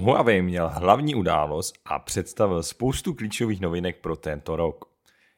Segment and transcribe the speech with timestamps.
[0.00, 4.84] Huawei měl hlavní událost a představil spoustu klíčových novinek pro tento rok.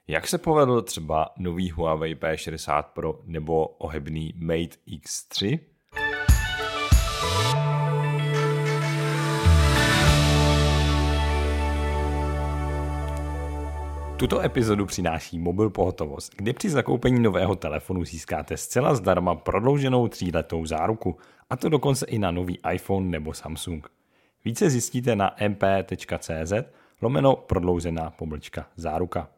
[0.09, 5.59] Jak se povedl třeba nový Huawei P60 Pro nebo ohebný Mate X3?
[14.17, 20.67] Tuto epizodu přináší Mobil Pohotovost, kde při zakoupení nového telefonu získáte zcela zdarma prodlouženou tříletou
[20.67, 21.17] záruku,
[21.51, 24.00] a to dokonce i na nový iPhone nebo Samsung.
[24.45, 26.53] Více zjistíte na mp.cz
[27.03, 29.29] lomeno prodloužená pomlčka záruka.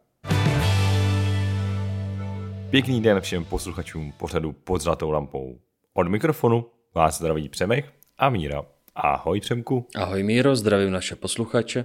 [2.70, 5.59] Pěkný den všem posluchačům pořadu pod zlatou lampou.
[5.95, 8.62] Od mikrofonu vás zdraví Přemech a Míra.
[8.95, 9.87] Ahoj Přemku.
[9.96, 11.84] Ahoj Míro, zdravím naše posluchače.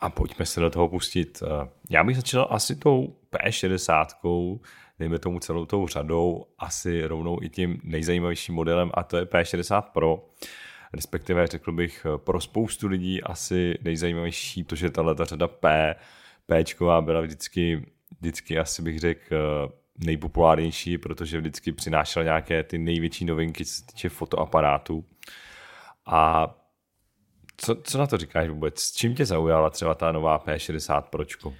[0.00, 1.42] A pojďme se do toho pustit.
[1.90, 4.06] Já bych začal asi tou P60,
[4.98, 9.82] dejme tomu celou tou řadou, asi rovnou i tím nejzajímavějším modelem a to je P60
[9.82, 10.24] Pro
[10.92, 15.94] respektive řekl bych pro spoustu lidí asi nejzajímavější, protože tahle řada P,
[16.46, 17.86] Pčková byla vždycky,
[18.20, 19.36] vždycky asi bych řekl
[20.04, 25.04] nejpopulárnější, protože vždycky přinášel nějaké ty největší novinky, co se týče fotoaparátů.
[26.06, 26.54] A
[27.56, 28.80] co, co na to říkáš vůbec?
[28.80, 31.54] S čím tě zaujala třeba ta nová P60 Pročko?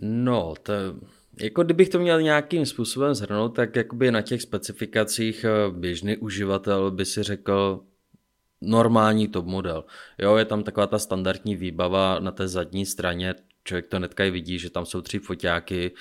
[0.00, 0.72] No, to,
[1.40, 6.90] jako kdybych to měl nějakým způsobem zhrnout, tak jakoby na těch specifikacích eh, běžný uživatel
[6.90, 7.84] by si řekl
[8.62, 9.84] normální top model.
[10.18, 14.30] Jo, je tam taková ta standardní výbava na té zadní straně, člověk to netka i
[14.30, 15.92] vidí, že tam jsou tři foťáky,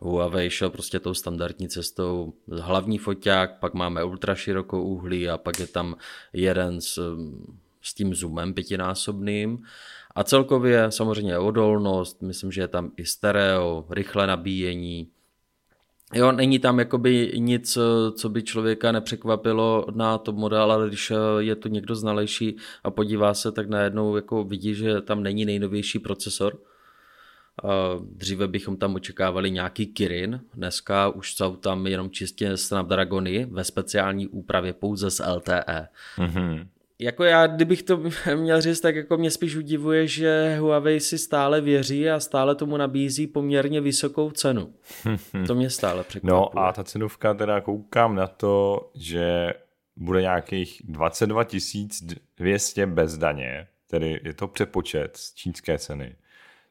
[0.00, 2.32] Huawei šel prostě tou standardní cestou.
[2.52, 5.96] Hlavní foťák, pak máme ultra širokou uhlí a pak je tam
[6.32, 7.16] jeden s,
[7.82, 9.62] s tím zoomem pětinásobným.
[10.14, 15.08] A celkově samozřejmě odolnost, myslím, že je tam i stereo, rychlé nabíjení,
[16.14, 17.78] Jo, není tam jakoby nic,
[18.14, 23.34] co by člověka nepřekvapilo na top model, ale když je to někdo znalejší a podívá
[23.34, 26.58] se, tak najednou jako vidí, že tam není nejnovější procesor.
[28.00, 34.26] Dříve bychom tam očekávali nějaký Kirin, dneska už jsou tam jenom čistě Snapdragony ve speciální
[34.26, 35.88] úpravě pouze s LTE.
[36.18, 36.66] Mm-hmm.
[37.00, 38.00] Jako já, kdybych to
[38.36, 42.76] měl říct, tak jako mě spíš udivuje, že Huawei si stále věří a stále tomu
[42.76, 44.74] nabízí poměrně vysokou cenu.
[45.46, 46.40] To mě stále překvapuje.
[46.40, 49.52] No a ta cenovka teda koukám na to, že
[49.96, 51.44] bude nějakých 22
[52.36, 56.16] 200 bez daně, tedy je to přepočet z čínské ceny,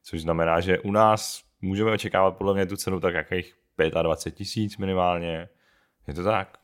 [0.03, 3.55] což znamená, že u nás můžeme očekávat podle mě tu cenu tak jakých
[4.01, 5.49] 25 tisíc minimálně.
[6.07, 6.57] Je to tak?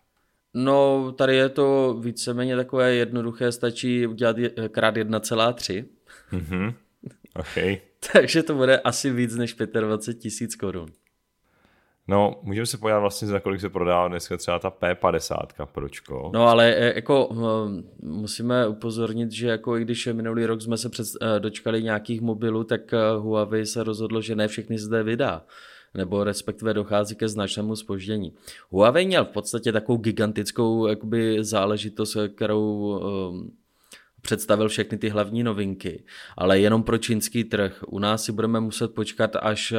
[0.55, 4.35] No, tady je to víceméně takové jednoduché, stačí udělat
[4.71, 5.85] krát 1,3.
[6.31, 6.73] Mm-hmm.
[7.35, 7.77] Okay.
[8.13, 10.89] Takže to bude asi víc než 25 tisíc korun.
[12.07, 16.31] No, můžeme se podívat vlastně, za kolik se prodá dneska třeba ta P50 pročko.
[16.33, 20.89] No, ale e, jako hm, musíme upozornit, že jako i když minulý rok jsme se
[20.89, 25.45] před, e, dočkali nějakých mobilů, tak e, Huawei se rozhodlo, že ne všechny zde vydá
[25.95, 28.33] nebo respektive dochází ke značnému spoždění.
[28.69, 33.51] Huawei měl v podstatě takovou gigantickou jakoby, záležitost, kterou um,
[34.25, 36.03] představil všechny ty hlavní novinky,
[36.37, 37.83] ale jenom pro čínský trh.
[37.87, 39.77] U nás si budeme muset počkat až uh,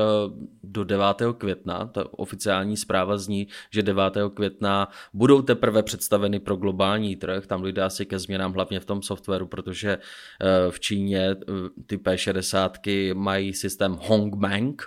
[0.62, 1.06] do 9.
[1.38, 1.86] května.
[1.86, 4.02] Ta oficiální zpráva zní, že 9.
[4.34, 7.46] května budou teprve představeny pro globální trh.
[7.46, 11.96] Tam dojde asi ke změnám hlavně v tom softwaru, protože uh, v Číně uh, ty
[11.96, 14.82] P60 mají systém Hongbang,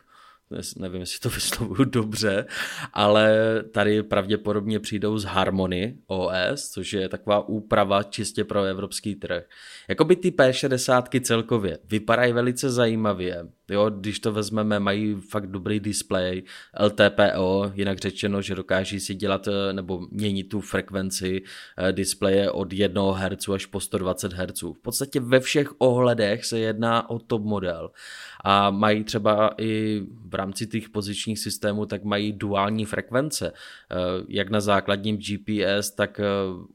[0.77, 2.45] nevím, jestli to vyslovuju dobře,
[2.93, 3.39] ale
[3.71, 9.43] tady pravděpodobně přijdou z Harmony OS, což je taková úprava čistě pro evropský trh.
[9.87, 16.43] Jakoby ty P60 celkově vypadají velice zajímavě, jo, když to vezmeme, mají fakt dobrý display,
[16.83, 21.41] LTPO, jinak řečeno, že dokáží si dělat eh, nebo měnit tu frekvenci
[21.77, 24.61] eh, displeje od 1 Hz až po 120 Hz.
[24.61, 27.91] V podstatě ve všech ohledech se jedná o top model
[28.39, 33.53] a mají třeba i v rámci těch pozičních systémů, tak mají duální frekvence,
[33.91, 33.95] eh,
[34.27, 36.21] jak na základním GPS, tak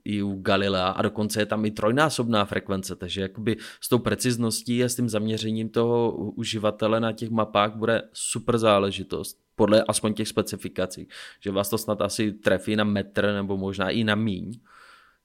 [0.05, 0.89] i u Galilea.
[0.89, 5.09] A dokonce je tam i trojnásobná frekvence, takže jakoby s tou precizností a s tím
[5.09, 11.09] zaměřením toho uživatele uživatele na těch mapách bude super záležitost, podle aspoň těch specifikací,
[11.41, 14.61] že vás to snad asi trefí na metr nebo možná i na míň.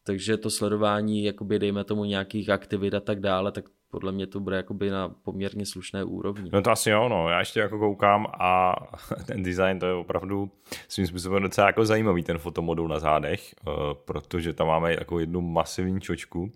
[0.04, 4.40] Takže to sledování, jakoby dejme tomu nějakých aktivit a tak dále, tak podle mě to
[4.40, 6.50] bude jakoby na poměrně slušné úrovni.
[6.54, 7.30] No to asi jo, no.
[7.30, 8.76] Já ještě jako koukám a
[9.26, 10.52] ten design to je opravdu
[10.88, 13.72] svým způsobem docela jako zajímavý, ten fotomodul na zádech, eh,
[14.06, 16.52] protože tam máme jako jednu masivní čočku.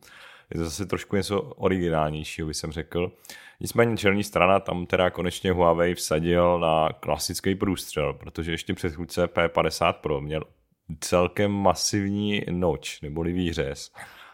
[0.53, 3.11] Je to zase trošku něco originálnějšího, bych jsem řekl.
[3.59, 9.93] Nicméně čelní strana tam teda konečně Huawei vsadil na klasický průstřel, protože ještě předchůdce P50
[9.93, 10.43] Pro měl
[10.99, 13.91] celkem masivní noč, neboli výřez.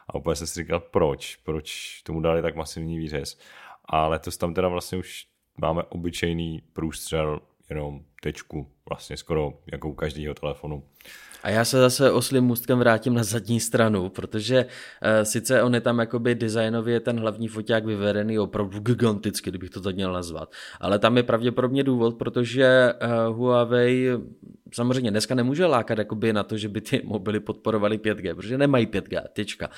[0.10, 3.40] A úplně jsem si říkal, proč, proč tomu dali tak masivní výřez.
[3.86, 5.28] A letos tam teda vlastně už
[5.58, 7.40] máme obyčejný průstřel,
[7.70, 10.84] jenom tečku, vlastně skoro jako u každého telefonu.
[11.44, 15.82] A já se zase oslým můstkem vrátím na zadní stranu, protože uh, sice on je
[15.82, 21.00] tam jakoby designově ten hlavní foťák vyvedený opravdu giganticky, kdybych to tak měl nazvat, ale
[21.00, 22.94] tam je pravděpodobně důvod, protože
[23.30, 24.10] uh, Huawei
[24.74, 28.88] samozřejmě dneska nemůže lákat jakoby na to, že by ty mobily podporovaly 5G, protože nemají
[28.88, 29.70] 5G, tečka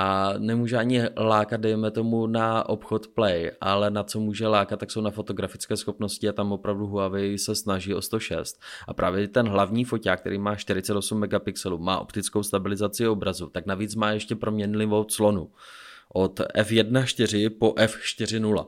[0.00, 4.90] a nemůže ani lákat, dejme tomu, na obchod Play, ale na co může lákat, tak
[4.90, 8.60] jsou na fotografické schopnosti a tam opravdu Huawei se snaží o 106.
[8.88, 13.94] A právě ten hlavní foťák, který má 48 megapixelů, má optickou stabilizaci obrazu, tak navíc
[13.94, 15.50] má ještě proměnlivou clonu
[16.14, 18.66] od f1.4 po f4.0.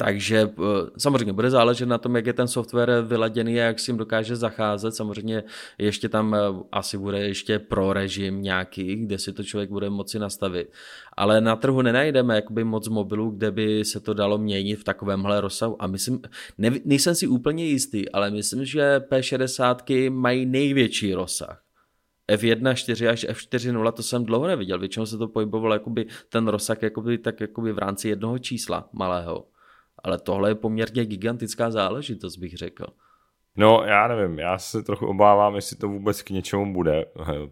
[0.00, 0.62] Takže eh,
[0.98, 4.36] samozřejmě bude záležet na tom, jak je ten software vyladěný a jak s tím dokáže
[4.36, 4.94] zacházet.
[4.94, 5.44] Samozřejmě
[5.78, 6.38] ještě tam eh,
[6.72, 10.72] asi bude ještě pro režim nějaký, kde si to člověk bude moci nastavit.
[11.16, 15.40] Ale na trhu nenajdeme jakoby moc mobilů, kde by se to dalo měnit v takovémhle
[15.40, 15.82] rozsahu.
[15.82, 16.20] A myslím,
[16.58, 21.62] ne, nejsem si úplně jistý, ale myslím, že P60 mají největší rozsah.
[22.30, 26.82] F1, 4 až F4.0 to jsem dlouho neviděl, většinou se to pohybovalo jakoby ten rozsah
[26.82, 29.49] jakoby, tak jakoby v rámci jednoho čísla malého.
[30.04, 32.86] Ale tohle je poměrně gigantická záležitost, bych řekl.
[33.56, 37.04] No, já nevím, já se trochu obávám, jestli to vůbec k něčemu bude.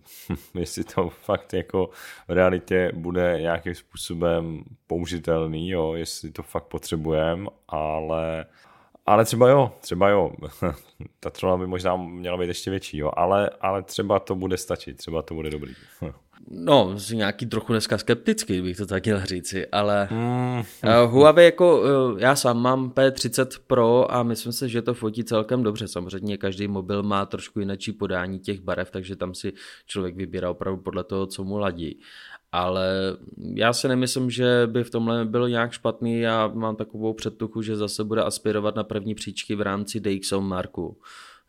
[0.54, 1.90] jestli to fakt jako
[2.28, 8.46] v realitě bude nějakým způsobem použitelný, jo, jestli to fakt potřebujeme, ale
[9.08, 10.32] ale třeba jo, třeba jo.
[11.20, 14.96] Ta trola by možná měla být ještě větší, jo, ale, ale třeba to bude stačit,
[14.96, 15.72] třeba to bude dobrý.
[16.50, 20.58] No, nějaký trochu dneska skeptický, bych to tak měl říci, ale mm.
[20.58, 25.24] uh, Huawei jako, uh, já sám mám P30 Pro a myslím si, že to fotí
[25.24, 25.88] celkem dobře.
[25.88, 29.52] Samozřejmě každý mobil má trošku jiné podání těch barev, takže tam si
[29.86, 32.00] člověk vybírá opravdu podle toho, co mu ladí.
[32.52, 33.16] Ale
[33.54, 36.20] já si nemyslím, že by v tomhle byl nějak špatný.
[36.20, 40.96] Já mám takovou předtuchu, že zase bude aspirovat na první příčky v rámci DxO Marku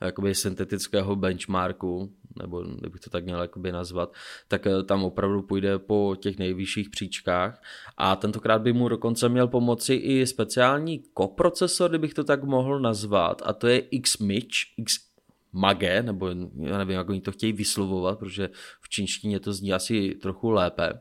[0.01, 4.13] jakoby syntetického benchmarku, nebo kdybych to tak měl jakoby nazvat,
[4.47, 7.61] tak eh, tam opravdu půjde po těch nejvyšších příčkách
[7.97, 13.41] a tentokrát by mu dokonce měl pomoci i speciální koprocesor, kdybych to tak mohl nazvat
[13.45, 15.08] a to je XMIC, X,
[15.53, 16.29] Mage, nebo
[16.59, 18.49] já nevím, jak oni to chtějí vyslovovat, protože
[18.81, 20.93] v čínštině to zní asi trochu lépe.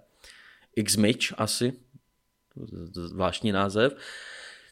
[0.85, 1.73] XMIC asi,
[2.93, 3.97] zvláštní název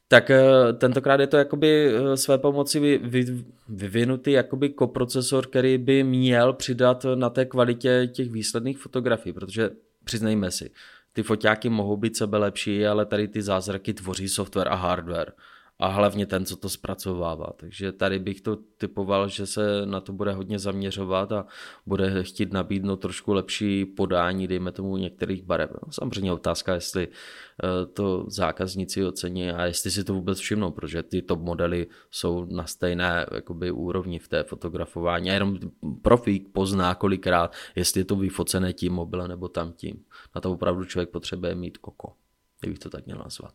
[0.08, 5.78] tak eh, tentokrát je to jakoby eh, své pomoci vy, vy, vyvinutý jakoby koprocesor, který
[5.78, 9.70] by měl přidat na té kvalitě těch výsledných fotografií, protože
[10.04, 10.70] přiznejme si,
[11.12, 15.32] ty foťáky mohou být sebe lepší, ale tady ty zázraky tvoří software a hardware
[15.78, 17.46] a hlavně ten, co to zpracovává.
[17.56, 21.46] Takže tady bych to typoval, že se na to bude hodně zaměřovat a
[21.86, 25.70] bude chtít nabídnout trošku lepší podání, dejme tomu některých barev.
[25.72, 31.02] No, samozřejmě otázka, jestli eh, to zákazníci ocení a jestli si to vůbec všimnou, protože
[31.02, 35.58] ty top modely jsou na stejné jakoby, úrovni v té fotografování a jenom
[36.02, 40.04] profík pozná kolikrát, jestli je to vyfocené tím mobilem nebo tam tím.
[40.34, 42.12] Na to opravdu člověk potřebuje mít oko
[42.60, 43.52] kdybych to tak měl nazvat.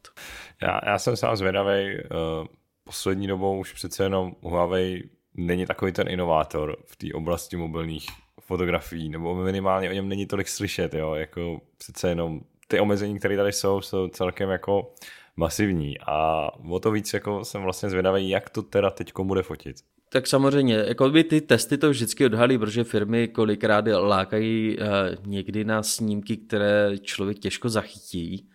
[0.62, 1.96] Já, já jsem sám zvědavý.
[1.96, 2.48] Uh,
[2.84, 8.06] poslední dobou už přece jenom Huawei není takový ten inovátor v té oblasti mobilních
[8.42, 13.38] fotografií, nebo minimálně o něm není tolik slyšet, jo, jako přece jenom ty omezení, které
[13.38, 14.94] tady jsou, jsou celkem jako
[15.36, 19.76] masivní a o to víc jako jsem vlastně zvědavý, jak to teda teď bude fotit.
[20.10, 24.86] Tak samozřejmě, jako by ty testy to vždycky odhalí, protože firmy kolikrát lákají uh,
[25.26, 28.51] někdy na snímky, které člověk těžko zachytí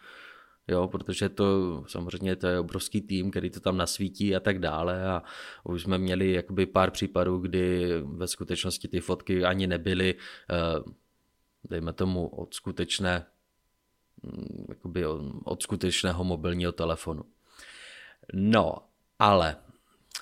[0.68, 1.44] jo, protože to
[1.88, 5.22] samozřejmě to je obrovský tým, který to tam nasvítí a tak dále a
[5.64, 10.14] už jsme měli jakoby pár případů, kdy ve skutečnosti ty fotky ani nebyly,
[10.50, 10.90] eh,
[11.64, 13.26] dejme tomu, od skutečné
[14.22, 15.06] mm, jakoby
[15.44, 17.22] od skutečného mobilního telefonu.
[18.34, 18.76] No,
[19.18, 19.56] ale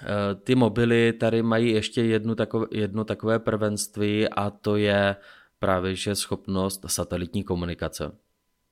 [0.03, 5.17] eh, ty mobily tady mají ještě jednu takové, jedno takové prvenství a to je
[5.59, 8.24] právě že schopnost satelitní komunikace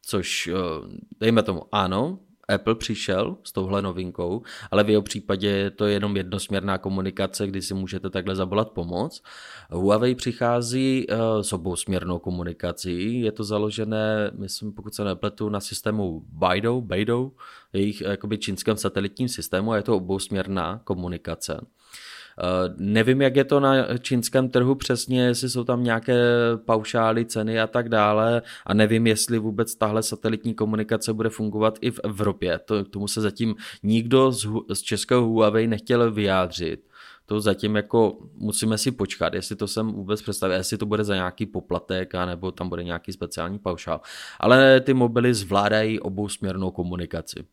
[0.03, 0.55] což eh,
[1.21, 2.19] dejme tomu ano,
[2.49, 7.63] Apple přišel s touhle novinkou, ale v jeho případě je to jenom jednosměrná komunikace, kdy
[7.63, 9.23] si můžete takhle zavolat pomoc.
[9.71, 16.25] Huawei přichází uh, s obousměrnou komunikací, je to založené, myslím, pokud se nepletu, na systému
[16.29, 17.33] Beidou, Beidou,
[17.73, 21.61] jejich jakoby čínském satelitním systému a je to obousměrná komunikace.
[22.77, 26.23] Nevím, jak je to na čínském trhu přesně, jestli jsou tam nějaké
[26.65, 31.91] paušály, ceny a tak dále a nevím, jestli vůbec tahle satelitní komunikace bude fungovat i
[31.91, 32.59] v Evropě.
[32.59, 36.93] To, k tomu se zatím nikdo z, z českého Huawei nechtěl vyjádřit
[37.27, 41.15] to zatím jako musíme si počkat, jestli to jsem vůbec představil, jestli to bude za
[41.15, 44.01] nějaký poplatek, nebo tam bude nějaký speciální paušál.
[44.41, 47.45] Ale ty mobily zvládají obousměrnou komunikaci.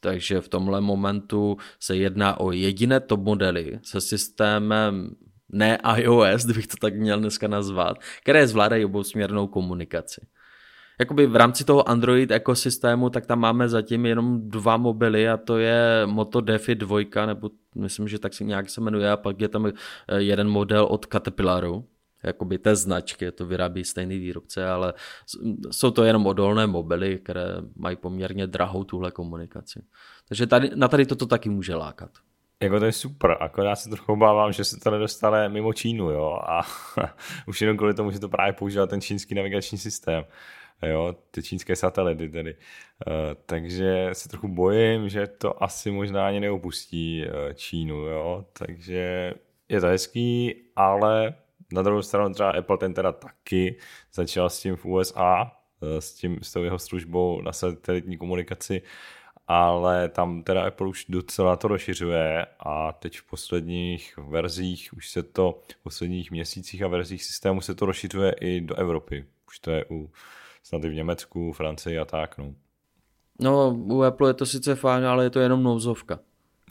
[0.00, 5.10] Takže v tomhle momentu se jedná o jediné top modely se systémem
[5.52, 10.26] ne iOS, kdybych to tak měl dneska nazvat, které zvládají obousměrnou komunikaci.
[11.00, 15.58] Jakoby v rámci toho Android ekosystému, tak tam máme zatím jenom dva mobily a to
[15.58, 19.48] je Moto Defi 2, nebo myslím, že tak si nějak se jmenuje a pak je
[19.48, 19.72] tam eh,
[20.16, 21.84] jeden model od Caterpillaru,
[22.22, 24.92] jakoby té značky, to vyrábí stejný výrobce, ale
[25.70, 27.44] jsou to jenom odolné mobily, které
[27.76, 29.82] mají poměrně drahou tuhle komunikaci.
[30.28, 32.10] Takže tady, na tady toto taky může lákat.
[32.62, 36.40] Jako to je super, akorát se trochu obávám, že se to nedostane mimo Čínu, jo,
[36.42, 36.62] a
[37.46, 40.24] už jenom kvůli tomu, že to právě používá ten čínský navigační systém
[40.82, 42.54] jo, ty čínské satelity tedy.
[42.54, 43.14] Uh,
[43.46, 49.34] takže se trochu bojím, že to asi možná ani neopustí uh, Čínu, jo, takže
[49.68, 51.34] je to hezký, ale
[51.72, 53.78] na druhou stranu třeba Apple ten teda taky
[54.14, 58.82] začal s tím v USA, uh, s, tím, s tou jeho službou na satelitní komunikaci,
[59.46, 65.22] ale tam teda Apple už docela to rozšiřuje a teď v posledních verzích, už se
[65.22, 69.24] to v posledních měsících a verzích systému se to rozšiřuje i do Evropy.
[69.48, 70.10] Už to je u
[70.62, 72.38] snad i v Německu, Francii a tak.
[72.38, 72.54] No.
[73.40, 76.18] no, u Apple je to sice fajn, ale je to jenom nouzovka.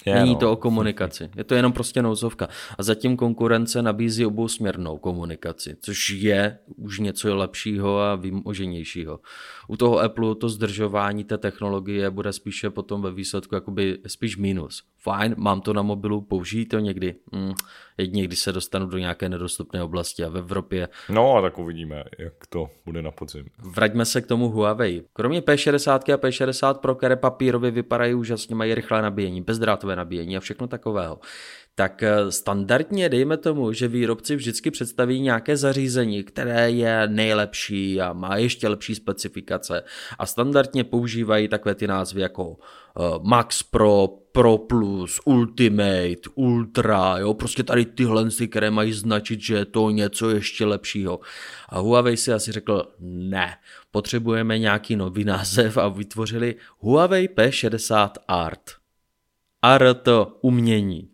[0.06, 0.40] Je, Není no.
[0.40, 2.48] to o komunikaci, je to jenom prostě nouzovka.
[2.78, 9.20] A zatím konkurence nabízí obousměrnou komunikaci, což je už něco lepšího a výmoženějšího.
[9.68, 14.84] U toho Apple to zdržování té technologie bude spíše potom ve výsledku jakoby spíš minus.
[15.00, 17.16] Fajn, mám to na mobilu, použijí to někdy.
[17.32, 17.54] Mm,
[17.98, 20.90] jedině, když se dostanu do nějaké nedostupné oblasti a v Evropě.
[21.10, 23.46] No a tak uvidíme, jak to bude na podzim.
[23.60, 25.04] Vraťme se k tomu Huawei.
[25.14, 30.40] Kromě P60 a P60 Pro, které papírově vypadají úžasně, mají rychlé nabíjení, bezdrátové nabíjení a
[30.40, 31.20] všechno takového
[31.80, 38.14] tak eh, standardně dejme tomu, že výrobci vždycky představí nějaké zařízení, které je nejlepší a
[38.14, 39.84] má ještě lepší specifikace
[40.20, 47.34] a standardně používají takové ty názvy jako eh, Max Pro, Pro Plus, Ultimate, Ultra, jo,
[47.34, 51.20] prostě tady tyhle, které mají značit, že je to něco ještě lepšího.
[51.70, 53.56] A Huawei si asi řekl, ne,
[53.92, 58.72] potřebujeme nějaký nový název a vytvořili Huawei P60 Art.
[59.62, 60.08] Art
[60.42, 61.10] umění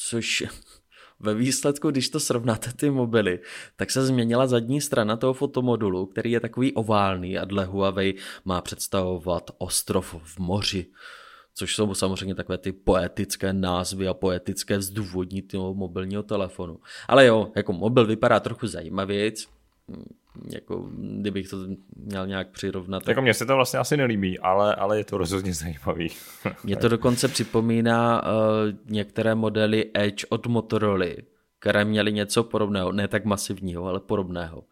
[0.00, 0.44] což
[1.20, 3.40] ve výsledku, když to srovnáte ty mobily,
[3.76, 8.14] tak se změnila zadní strana toho fotomodulu, který je takový oválný a dle Huawei
[8.44, 10.86] má představovat ostrov v moři
[11.58, 16.78] což jsou samozřejmě takové ty poetické názvy a poetické vzdůvodní toho mobilního telefonu.
[17.08, 19.48] Ale jo, jako mobil vypadá trochu zajímavějc,
[20.52, 21.56] jako kdybych to
[21.96, 23.08] měl nějak přirovnat.
[23.08, 26.08] Jako mně se to vlastně asi nelíbí, ale, ale je to rozhodně zajímavý.
[26.64, 28.28] Mě to dokonce připomíná uh,
[28.84, 31.06] některé modely Edge od Motorola,
[31.58, 34.64] které měly něco podobného, ne tak masivního, ale podobného.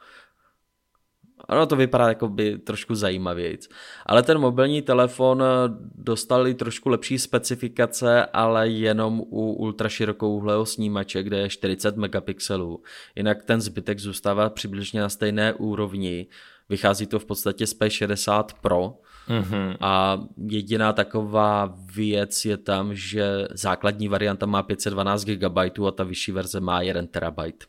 [1.49, 3.69] Ano, to vypadá jako by trošku zajímavějíc.
[4.07, 5.47] Ale ten mobilní telefon eh,
[5.95, 12.83] dostal i trošku lepší specifikace, ale jenom u ultraširokouhlého snímače, kde je 40 megapixelů.
[13.17, 16.27] Jinak ten zbytek zůstává přibližně na stejné úrovni.
[16.69, 18.95] Vychází to v podstatě z P60 Pro,
[19.29, 19.77] Mm-hmm.
[19.81, 26.33] A jediná taková věc je tam, že základní varianta má 512 GB a ta vyšší
[26.33, 27.67] verze má 1 TB.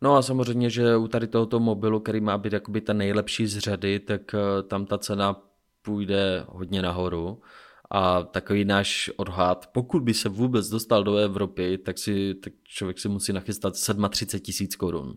[0.00, 3.58] No a samozřejmě, že u tady tohoto mobilu, který má být jakoby ten nejlepší z
[3.58, 5.36] řady, tak eh, tam ta cena
[5.82, 7.42] půjde hodně nahoru.
[7.90, 12.98] A takový náš odhad, pokud by se vůbec dostal do Evropy, tak, si, tak člověk
[12.98, 13.74] si musí nachystat
[14.10, 15.16] 37 tisíc korun.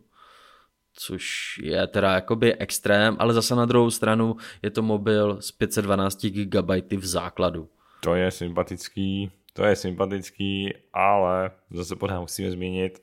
[0.93, 6.25] Což je teda jakoby extrém, ale zase na druhou stranu je to mobil s 512
[6.25, 7.69] GB v základu.
[7.99, 13.01] To je sympatický, to je sympatický, ale zase pořád musíme zmínit,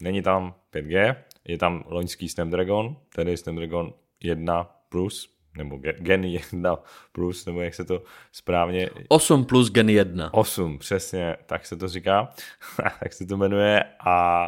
[0.00, 6.76] není tam 5G, je tam loňský Snapdragon, tedy Snapdragon 1 plus, nebo Gen 1
[7.12, 8.02] plus, nebo jak se to
[8.32, 8.90] správně...
[9.08, 10.34] 8 plus Gen 1.
[10.34, 12.32] 8, přesně, tak se to říká,
[13.00, 14.46] tak se to jmenuje a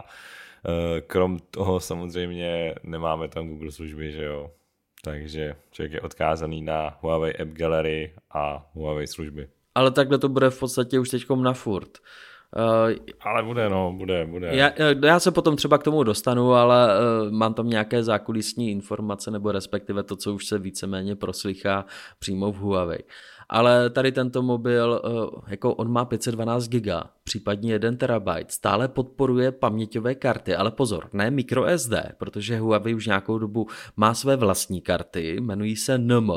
[0.69, 4.51] uh, krom toho samozřejmě nemáme tam Google služby, že jo.
[5.05, 9.49] Takže člověk je odkázaný na Huawei App Gallery a Huawei služby.
[9.75, 11.99] Ale takhle to bude v podstatě už teďkom na furt.
[12.57, 14.49] Uh, ale bude, no, bude, bude.
[14.53, 14.73] Já,
[15.05, 19.53] já se potom třeba k tomu dostanu, ale uh, mám tam nějaké zákulisní informace, nebo
[19.53, 21.85] respektive to, co už se víceméně proslychá
[22.19, 22.99] přímo v Huawei.
[23.49, 26.89] Ale tady tento mobil, uh, jako on má 512 GB,
[27.25, 33.07] případně 1 TB, stále podporuje paměťové karty, ale pozor, ne micro SD, protože Huawei už
[33.07, 33.67] nějakou dobu
[33.97, 36.31] má své vlastní karty, jmenují se NM,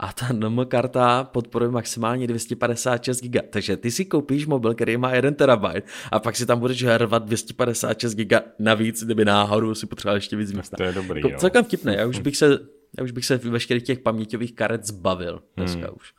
[0.00, 3.50] a ta NM karta podporuje maximálně 256 GB.
[3.50, 7.24] Takže ty si koupíš mobil, který má 1 TB a pak si tam budeš hrvat
[7.24, 10.76] 256 GB navíc, kdyby náhodou si potřeboval ještě víc místa.
[10.76, 12.58] To je dobrý, jako, Celkem vtipné, já už bych se,
[12.98, 15.96] já už bych se veškerých těch paměťových karet zbavil dneska hmm.
[15.96, 16.14] už.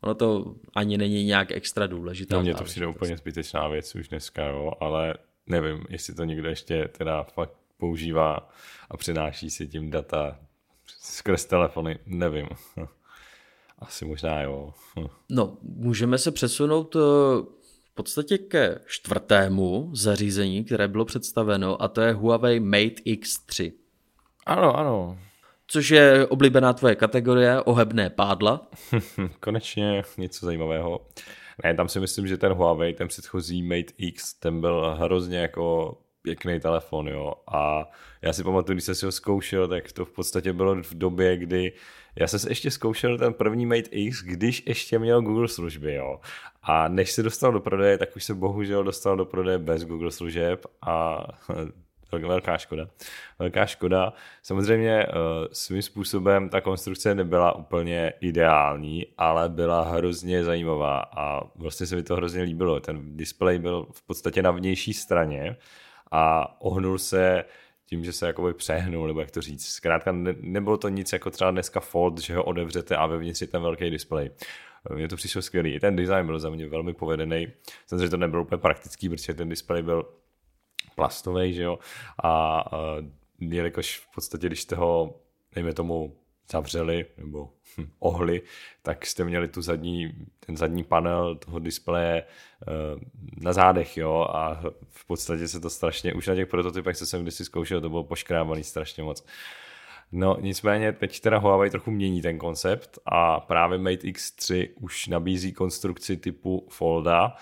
[0.00, 2.34] Ono to ani není nějak extra důležité.
[2.34, 5.14] No mně to přijde úplně zbytečná věc už dneska, jo, ale
[5.46, 8.48] nevím, jestli to někdo ještě teda fakt používá
[8.90, 10.38] a přenáší si tím data
[10.86, 12.48] skrz telefony, nevím.
[13.86, 14.72] Asi možná jo.
[14.98, 15.06] Hm.
[15.28, 17.00] No, můžeme se přesunout eh,
[17.84, 23.72] v podstatě ke čtvrtému zařízení, které bylo představeno, a to je Huawei Mate X3.
[24.46, 25.18] Ano, ano.
[25.66, 28.68] Což je oblíbená tvoje kategorie, ohebné pádla.
[29.40, 31.06] Konečně něco zajímavého.
[31.64, 35.96] Ne, tam si myslím, že ten Huawei, ten předchozí Mate X, ten byl hrozně jako
[36.22, 37.32] pěkný telefon, jo.
[37.52, 37.90] A
[38.22, 41.36] já si pamatuju, když jsem si ho zkoušel, tak to v podstatě bylo v době,
[41.36, 41.72] kdy
[42.16, 46.20] já jsem se ještě zkoušel ten první Mate X, když ještě měl Google služby, jo.
[46.62, 50.10] A než se dostal do prodeje, tak už se bohužel dostal do prodeje bez Google
[50.10, 51.24] služeb a
[52.18, 52.86] velká škoda.
[53.38, 54.12] Velká škoda.
[54.42, 55.08] Samozřejmě eh,
[55.52, 62.02] svým způsobem ta konstrukce nebyla úplně ideální, ale byla hrozně zajímavá a vlastně se mi
[62.02, 62.80] to hrozně líbilo.
[62.80, 65.56] Ten displej byl v podstatě na vnější straně
[66.10, 67.44] a ohnul se
[67.86, 69.66] tím, že se jakoby přehnul, nebo jak to říct.
[69.66, 73.46] Zkrátka ne, nebylo to nic jako třeba dneska Fold, že ho odevřete a vevnitř je
[73.46, 74.30] ten velký displej.
[74.94, 75.74] Mně to přišlo skvělý.
[75.74, 77.48] I ten design byl za mě velmi povedený.
[77.86, 80.08] Samozřejmě to nebylo úplně praktický, protože ten displej byl
[80.94, 81.78] plastový, že jo.
[82.22, 82.62] A, a
[83.40, 85.20] jelikož v podstatě, když jste ho,
[85.54, 86.16] dejme tomu,
[86.50, 88.42] zavřeli nebo hm, ohli,
[88.82, 90.12] tak jste měli tu zadní,
[90.46, 93.00] ten zadní panel toho displeje uh,
[93.44, 97.22] na zádech, jo, a v podstatě se to strašně, už na těch prototypech, co jsem
[97.22, 99.24] kdysi zkoušel, to bylo poškrávaný strašně moc.
[100.12, 105.52] No nicméně teď teda Huawei trochu mění ten koncept a právě Mate X3 už nabízí
[105.52, 107.36] konstrukci typu Folda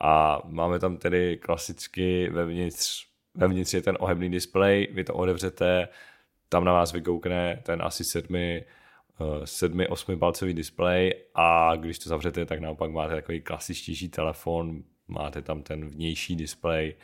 [0.00, 5.88] a máme tam tedy klasicky vevnitř, vevnitř je ten ohebný displej, vy to odevřete,
[6.54, 8.64] tam na vás vykoukne ten asi sedmi,
[9.20, 14.82] eh, sedmi, osmi palcový displej a když to zavřete, tak naopak máte takový klasičtější telefon,
[15.08, 16.94] máte tam ten vnější displej,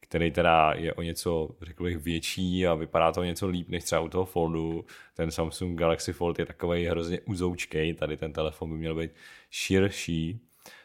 [0.00, 3.84] který teda je o něco, řekl bych, větší a vypadá to o něco líp než
[3.84, 4.84] třeba u toho Foldu.
[5.14, 9.10] Ten Samsung Galaxy Fold je takový hrozně uzoučkej, tady ten telefon by měl být
[9.50, 10.40] širší,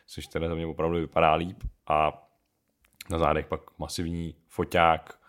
[0.08, 2.28] což teda za mě opravdu vypadá líp a
[3.10, 5.19] na zádech pak masivní foťák,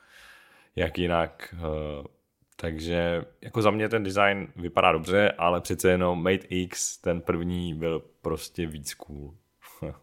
[0.77, 2.22] jak jinak eh,
[2.63, 7.75] takže jako za mě ten design vypadá dobře, ale přece jenom Mate X, ten první
[7.75, 9.35] byl prostě víc cool.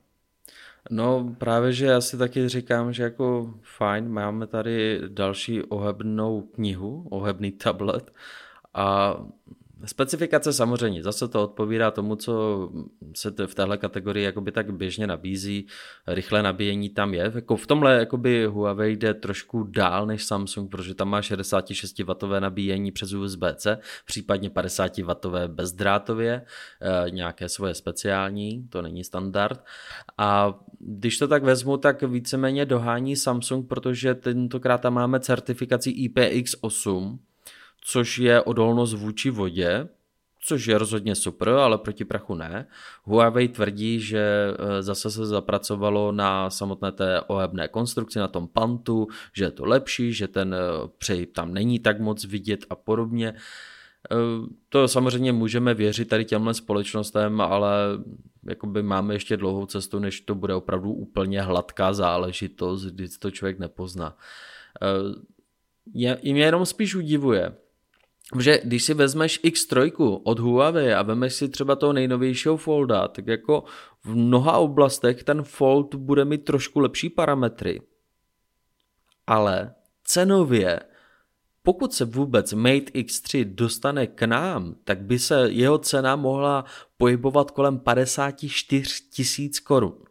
[0.91, 7.07] no právě, že já si taky říkám, že jako fajn, máme tady další ohebnou knihu,
[7.09, 8.13] ohebný tablet
[8.73, 9.15] a
[9.85, 12.69] Specifikace samozřejmě, zase to odpovídá tomu, co
[13.15, 15.67] se v téhle kategorii jakoby tak běžně nabízí.
[16.07, 17.31] Rychlé nabíjení tam je.
[17.35, 22.91] Jako v tomhle jakoby Huawei jde trošku dál než Samsung, protože tam má 66W nabíjení
[22.91, 26.41] přes USB-C, případně 50W bezdrátově,
[26.81, 29.63] eh, nějaké svoje speciální, to není standard.
[30.17, 37.17] A když to tak vezmu, tak víceméně dohání Samsung, protože tentokrát tam máme certifikaci IPX8,
[37.81, 39.89] což je odolnost vůči vodě,
[40.41, 42.67] což je rozhodně super, ale proti prachu ne.
[43.03, 49.07] Huawei tvrdí, že eh, zase se zapracovalo na samotné té ohebné konstrukci, na tom pantu,
[49.33, 53.33] že je to lepší, že ten eh, přej tam není tak moc vidět a podobně.
[54.11, 54.15] Eh,
[54.69, 57.73] to samozřejmě můžeme věřit tady těmhle společnostem, ale
[58.49, 63.59] jakoby máme ještě dlouhou cestu, než to bude opravdu úplně hladká záležitost, kdy to člověk
[63.59, 64.17] nepozná.
[65.93, 67.55] Je, mě jenom spíš udivuje,
[68.37, 69.91] že když si vezmeš X3
[70.23, 73.63] od Huawei a vezmeš si třeba toho nejnovějšího Folda, tak jako
[74.03, 77.81] v mnoha oblastech ten Fold bude mít trošku lepší parametry.
[79.27, 80.79] Ale cenově,
[81.63, 86.65] pokud se vůbec Mate X3 dostane k nám, tak by se jeho cena mohla
[86.97, 90.08] pohybovat kolem 54 tisíc korun.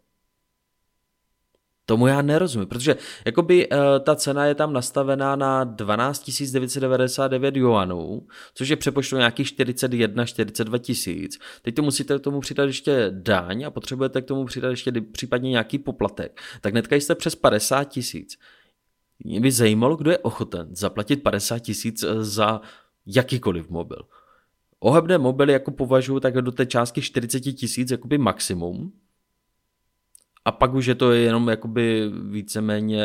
[1.88, 2.96] Tomu já nerozumím, protože
[3.26, 9.46] jakoby uh, ta cena je tam nastavená na 12 999 yuanů, což je přepočtu nějakých
[9.46, 11.38] 41-42 tisíc.
[11.62, 15.50] Teď to musíte k tomu přidat ještě daň a potřebujete k tomu přidat ještě případně
[15.50, 16.40] nějaký poplatek.
[16.60, 18.38] Tak netka jste přes 50 tisíc.
[19.24, 22.60] Mě by zajímalo, kdo je ochoten zaplatit 50 tisíc eh, za
[23.06, 24.02] jakýkoliv mobil.
[24.80, 28.92] Ohebné mobily jako považuji tak do té částky 40 tisíc jakoby maximum,
[30.48, 33.02] a pak už je to jenom jakoby víceméně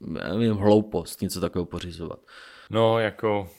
[0.00, 2.20] nevím, hloupost něco takového pořizovat.
[2.70, 3.50] No, jako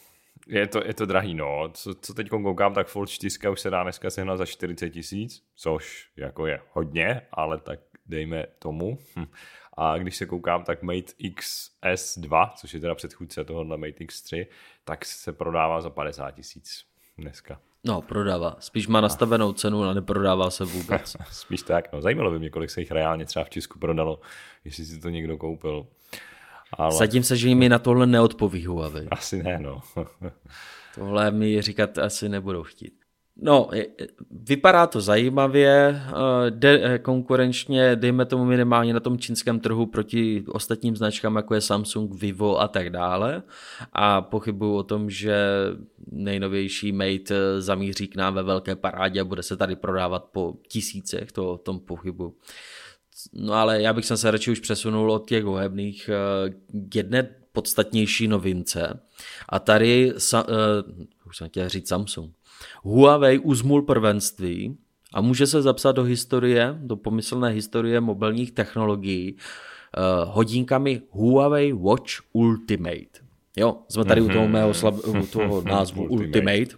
[0.47, 1.69] je to, je to drahý, no.
[1.73, 5.43] Co, co teď koukám, tak Fold 4 už se dá dneska sehnat za 40 tisíc,
[5.55, 8.97] což jako je hodně, ale tak dejme tomu.
[9.15, 9.25] Hm.
[9.77, 14.47] A když se koukám, tak Mate XS2, což je teda předchůdce tohohle Mate X3,
[14.83, 16.85] tak se prodává za 50 tisíc
[17.17, 17.59] dneska.
[17.83, 18.55] No, prodává.
[18.59, 21.17] Spíš má nastavenou cenu, ale neprodává se vůbec.
[21.31, 21.93] Spíš tak.
[21.93, 24.21] No, zajímalo by mě, kolik se jich reálně třeba v Česku prodalo,
[24.65, 25.87] jestli si to někdo koupil.
[26.73, 26.91] Ale...
[26.91, 29.07] Sadím se, že mi na tohle neodpoví Huawei.
[29.11, 29.81] Asi ne, no.
[30.95, 33.00] tohle mi říkat asi nebudou chtít.
[33.35, 33.69] No,
[34.31, 40.43] vypadá to zajímavě, eh, de, eh, konkurenčně, dejme tomu minimálně na tom čínském trhu proti
[40.47, 43.43] ostatním značkám, jako je Samsung, Vivo a tak dále.
[43.93, 45.35] A pochybuju o tom, že
[46.11, 50.53] nejnovější Mate eh, zamíří k nám ve velké parádě a bude se tady prodávat po
[50.67, 52.35] tisícech, to o tom pochybuju.
[53.33, 56.09] No ale já bych se radši už přesunul od těch webných
[56.89, 58.99] k jedné podstatnější novince.
[59.49, 60.39] A tady, uh,
[61.27, 62.35] už jsem chtěl říct Samsung,
[62.83, 64.77] Huawei uzmul prvenství
[65.13, 72.11] a může se zapsat do historie, do pomyslné historie mobilních technologií uh, hodinkami Huawei Watch
[72.33, 73.31] Ultimate.
[73.57, 74.29] Jo, jsme tady mm-hmm.
[74.29, 74.51] u toho mhm.
[74.51, 76.77] mého slab, u toho názvu Ultimate,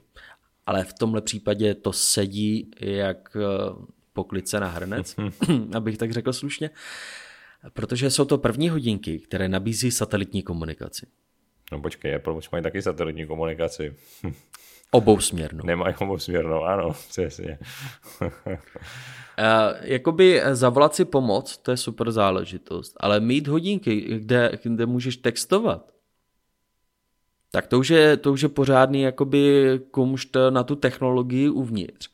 [0.65, 5.15] ale v tomhle případě to sedí jak uh, poklice na hrnec,
[5.75, 6.69] abych tak řekl slušně,
[7.73, 11.05] protože jsou to první hodinky, které nabízí satelitní komunikaci.
[11.71, 13.95] No počkej, Watch mají taky satelitní komunikaci.
[14.93, 15.65] Obousměrnou.
[15.65, 17.59] Nemají obousměrnou, ano, přesně.
[18.21, 18.27] uh,
[19.81, 25.93] jakoby zavolat si pomoc, to je super záležitost, ale mít hodinky, kde, kde můžeš textovat,
[27.51, 32.09] tak to už je, to už je pořádný jakoby kumšt na tu technologii uvnitř.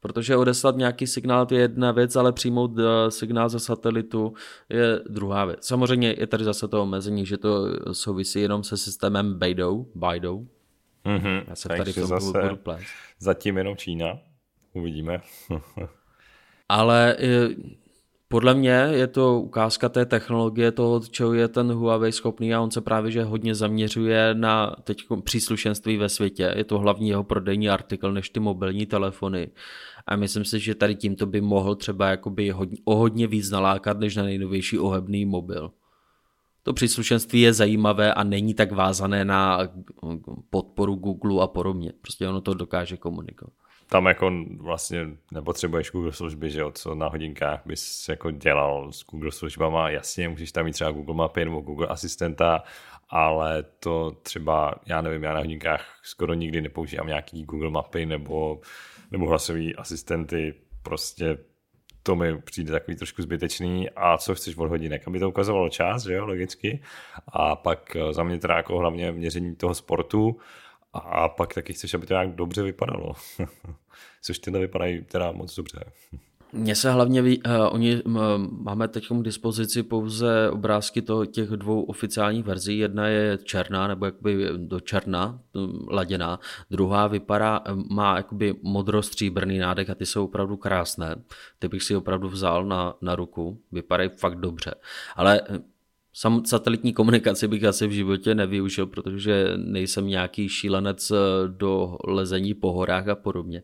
[0.00, 4.34] Protože odeslat nějaký signál je jedna věc, ale přijmout eh, signál ze satelitu
[4.68, 5.66] je druhá věc.
[5.66, 10.46] Samozřejmě je tady zase to omezení, že to souvisí jenom se systémem Beidou, Beidou,
[11.04, 12.86] Mm-hmm, Já se tady v zase budu plést.
[13.18, 14.18] Zatím jenom Čína.
[14.72, 15.20] Uvidíme.
[16.68, 17.48] Ale eh,
[18.28, 22.70] podle mě je to ukázka té technologie, toho, čeho je ten Huawei schopný a on
[22.70, 26.54] se právě že hodně zaměřuje na teď příslušenství ve světě.
[26.56, 29.50] Je to hlavní jeho prodejní artikl než ty mobilní telefony.
[30.06, 33.98] A myslím si, že tady tímto by mohl třeba jakoby hodně, o hodně víc nalákat
[33.98, 35.70] než na nejnovější ohebný mobil
[36.62, 39.58] to příslušenství je zajímavé a není tak vázané na
[40.50, 41.92] podporu Google a podobně.
[42.00, 43.52] Prostě ono to dokáže komunikovat.
[43.88, 49.04] Tam jako vlastně nepotřebuješ Google služby, že jo, co na hodinkách bys jako dělal s
[49.04, 49.90] Google službama.
[49.90, 52.62] Jasně, můžeš tam mít třeba Google Mapy nebo Google Asistenta,
[53.08, 58.60] ale to třeba, já nevím, já na hodinkách skoro nikdy nepoužívám nějaký Google Mapy nebo,
[59.10, 61.38] nebo hlasový asistenty, prostě
[62.02, 63.90] to mi přijde takový trošku zbytečný.
[63.90, 66.82] A co chceš od hodinek, aby to ukazovalo čas, že jo, logicky.
[67.28, 70.36] A pak eh, za mě teda jako hlavně měření toho sportu.
[70.92, 73.12] A pak taky chceš, aby to nějak dobře vypadalo,
[74.22, 75.84] což tyhle vypadají teda moc dobře.
[76.54, 78.14] Mně se hlavně, ví, uh, oni uh,
[78.50, 82.78] máme teď k dispozici pouze obrázky to, těch dvou oficiálních verzí.
[82.78, 85.40] Jedna je černá, nebo jakoby do černa
[85.88, 86.40] laděná.
[86.70, 91.16] Druhá vypadá, má jakoby modrostříbrný nádech a ty jsou opravdu krásné.
[91.58, 93.60] Ty bych si opravdu vzal na, na ruku.
[93.72, 94.74] Vypadají fakt dobře.
[95.16, 95.40] Ale
[96.14, 101.12] Sam satelitní komunikaci bych asi v životě nevyužil, protože nejsem nějaký šílenec
[101.46, 103.62] do lezení po horách a podobně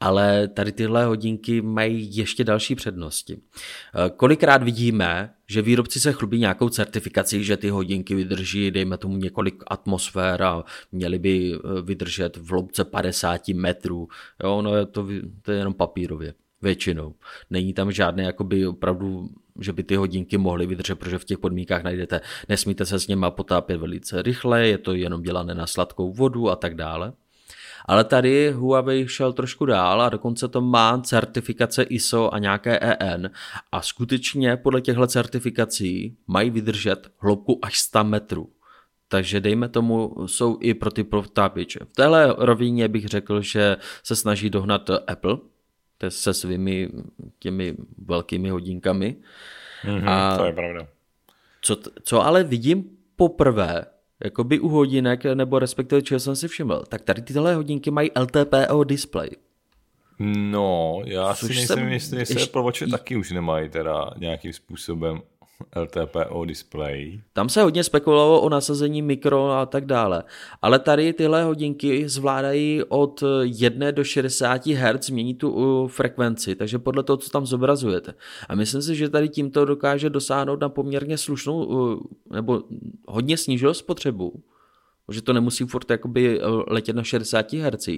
[0.00, 3.36] ale tady tyhle hodinky mají ještě další přednosti.
[3.36, 9.16] Eh, kolikrát vidíme, že výrobci se chlubí nějakou certifikací, že ty hodinky vydrží, dejme tomu
[9.16, 14.08] několik atmosfér a měly by eh, vydržet v hloubce 50 metrů.
[14.44, 15.06] Jo, no je to,
[15.42, 16.34] to je jenom papírově.
[16.62, 17.14] Většinou.
[17.50, 19.28] Není tam žádné jakoby opravdu
[19.60, 23.30] že by ty hodinky mohly vydržet, protože v těch podmínkách najdete, nesmíte se s něma
[23.30, 27.12] potápět velice rychle, je to jenom dělané na sladkou vodu a tak dále.
[27.88, 33.30] Ale tady Huawei šel trošku dál a dokonce to má certifikace ISO a nějaké EN
[33.72, 38.50] a skutečně podle těchto certifikací mají vydržet hloubku až 100 metrů.
[39.08, 41.78] Takže dejme tomu, jsou i pro ty protápěče.
[41.88, 45.38] V téhle rovině bych řekl, že se snaží dohnat Apple
[46.08, 46.88] se svými
[47.38, 49.16] těmi velkými hodinkami.
[49.84, 50.86] Mm-hmm, a to je pravda.
[51.60, 52.84] Co, co ale vidím
[53.16, 53.84] poprvé,
[54.24, 58.84] jakoby u hodinek, nebo respektive čeho jsem si všiml, tak tady tyhle hodinky mají LTPO
[58.84, 59.30] display.
[60.20, 65.20] No, já Což si nejsem jistý, jestli Apple Watch taky už nemají teda nějakým způsobem
[65.76, 67.20] LTPO display.
[67.32, 70.22] Tam se hodně spekulovalo o nasazení mikro a tak dále.
[70.62, 77.02] Ale tady tyhle hodinky zvládají od 1 do 60 Hz mění tu frekvenci, takže podle
[77.02, 78.14] toho, co tam zobrazujete.
[78.48, 82.62] A myslím si, že tady tímto dokáže dosáhnout na poměrně slušnou nebo
[83.08, 84.42] hodně snížil spotřebu
[85.10, 87.88] že to nemusí furt jakoby letět na 60 Hz.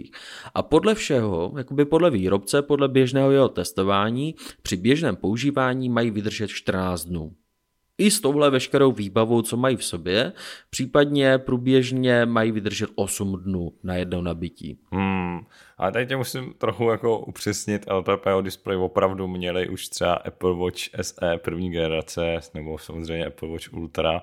[0.55, 6.49] A podle všeho, jakoby podle výrobce, podle běžného jeho testování, při běžném používání mají vydržet
[6.49, 7.33] 14 dnů
[8.01, 10.33] i s touhle veškerou výbavou, co mají v sobě,
[10.71, 14.79] případně průběžně mají vydržet 8 dnů na jedno nabití.
[14.93, 15.41] Hmm.
[15.79, 21.03] A tady tě musím trochu jako upřesnit, LTPO display opravdu měli už třeba Apple Watch
[21.03, 24.23] SE první generace, nebo samozřejmě Apple Watch Ultra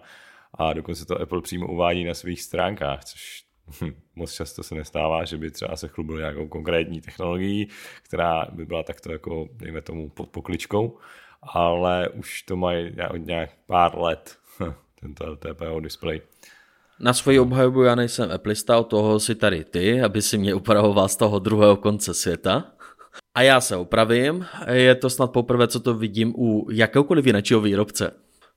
[0.53, 3.43] a dokonce to Apple přímo uvádí na svých stránkách, což
[3.81, 7.67] hm, moc často se nestává, že by třeba se chlubil nějakou konkrétní technologií,
[8.03, 10.97] která by byla takto jako, dejme tomu, pod pokličkou
[11.41, 14.37] ale už to mají nějak pár let,
[15.01, 16.21] tento LTPO display.
[16.99, 21.07] Na svoji obhajobu já nejsem Applista, od toho si tady ty, aby si mě upravoval
[21.07, 22.63] z toho druhého konce světa.
[23.35, 28.11] A já se opravím, je to snad poprvé, co to vidím u jakéhokoliv jiného výrobce.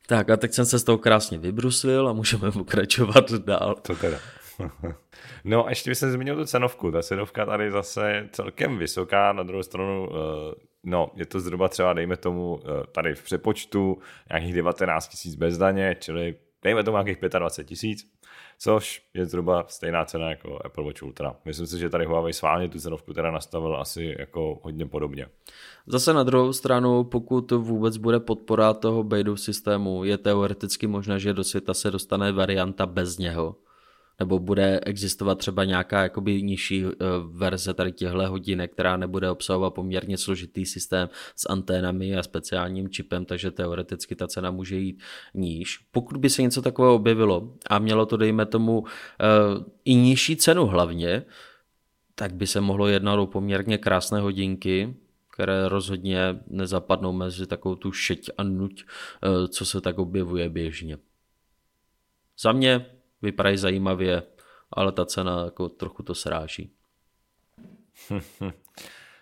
[0.07, 3.75] Tak a teď jsem se z toho krásně vybruslil a můžeme pokračovat dál.
[3.83, 4.19] To teda.
[5.45, 6.91] No a ještě bych se zmínil tu cenovku.
[6.91, 11.93] Ta cenovka tady zase celkem vysoká, na druhou stranu eh, no, je to zhruba třeba,
[11.93, 17.19] dejme tomu, eh, tady v přepočtu nějakých 19 tisíc bez daně, čili dejme tomu nějakých
[17.39, 18.13] 25 tisíc,
[18.59, 21.37] což je zhruba stejná cena jako Apple Watch Ultra.
[21.45, 25.27] Myslím si, že tady Huawei sválně tu cenovku teda nastavil asi jako hodně podobně.
[25.87, 31.33] Zase na druhou stranu, pokud vůbec bude podpora toho Beidou systému, je teoreticky možné, že
[31.33, 33.57] do světa se dostane varianta bez něho
[34.21, 36.95] nebo bude existovat třeba nějaká jakoby nižší eh,
[37.33, 43.25] verze tady těchto hodinek, která nebude obsahovat poměrně složitý systém s anténami a speciálním čipem,
[43.25, 45.03] takže teoreticky ta cena může jít
[45.35, 45.79] níž.
[45.91, 49.25] Pokud by se něco takového objevilo a mělo to, dejme tomu, eh,
[49.85, 51.25] i nižší cenu hlavně,
[52.15, 54.97] tak by se mohlo jednat o poměrně krásné hodinky,
[55.33, 60.99] které rozhodně nezapadnou mezi takovou tu šeť a nuť, eh, co se tak objevuje běžně.
[62.39, 62.87] Za mě
[63.23, 64.23] vypadají zajímavě,
[64.73, 66.73] ale ta cena jako trochu to sráží.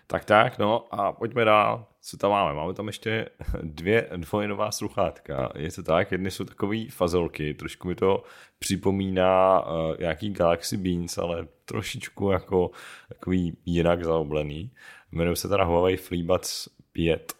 [0.07, 1.85] tak tak, no a pojďme dál.
[2.01, 2.53] Co tam máme?
[2.53, 3.29] Máme tam ještě
[3.63, 5.51] dvě dvojnová sluchátka.
[5.55, 8.23] Je to tak, jedny jsou takový fazolky, trošku mi to
[8.59, 12.71] připomíná uh, nějaký Galaxy Beans, ale trošičku jako
[13.09, 14.71] takový jinak zaoblený.
[15.11, 17.33] Jmenují se teda Huawei FreeBuds 5.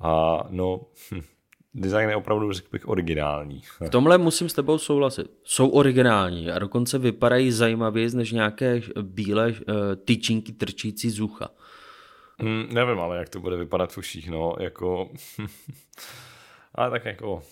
[0.00, 0.80] A no,
[1.12, 1.22] hm,
[1.74, 3.62] design je opravdu, řekl bych, originální.
[3.86, 5.30] V tomhle musím s tebou souhlasit.
[5.44, 9.54] Jsou originální a dokonce vypadají zajímavěji než nějaké bílé uh,
[10.04, 11.48] tyčinky trčící z ucha.
[12.40, 15.10] Hmm, nevím, ale jak to bude vypadat v uších, no, jako...
[16.74, 17.42] ale tak jako...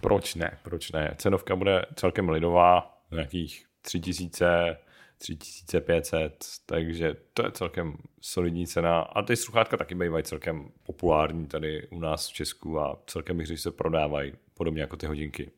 [0.00, 1.14] Proč ne, proč ne?
[1.16, 4.76] Cenovka bude celkem lidová, nějakých tři tisíce
[5.18, 9.00] 3500, takže to je celkem solidní cena.
[9.00, 13.60] A ty sluchátka taky bývají celkem populární tady u nás v Česku a celkem bych
[13.60, 15.50] se prodávají, podobně jako ty hodinky.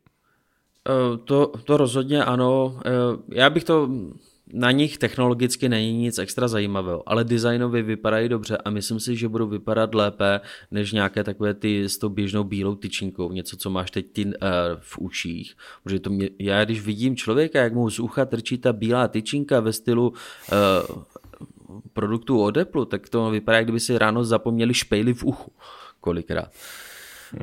[0.88, 2.81] Eh, to, to rozhodně ano.
[2.87, 2.90] Eh,
[3.35, 3.88] já bych to
[4.53, 9.29] na nich technologicky není nic extra zajímavého, ale designově vypadají dobře a myslím si, že
[9.29, 13.91] budou vypadat lépe než nějaké takové ty s tou běžnou bílou tyčinkou, něco, co máš
[13.91, 14.33] teď ty uh,
[14.81, 15.55] v uších.
[15.85, 19.61] Protože to mě, já když vidím člověka, jak mu z ucha trčí ta bílá tyčinka
[19.61, 21.03] ve stylu uh,
[21.93, 25.53] produktů od Apple, tak to vypadá, jak kdyby si ráno zapomněli špejly v uchu
[26.01, 26.53] kolikrát.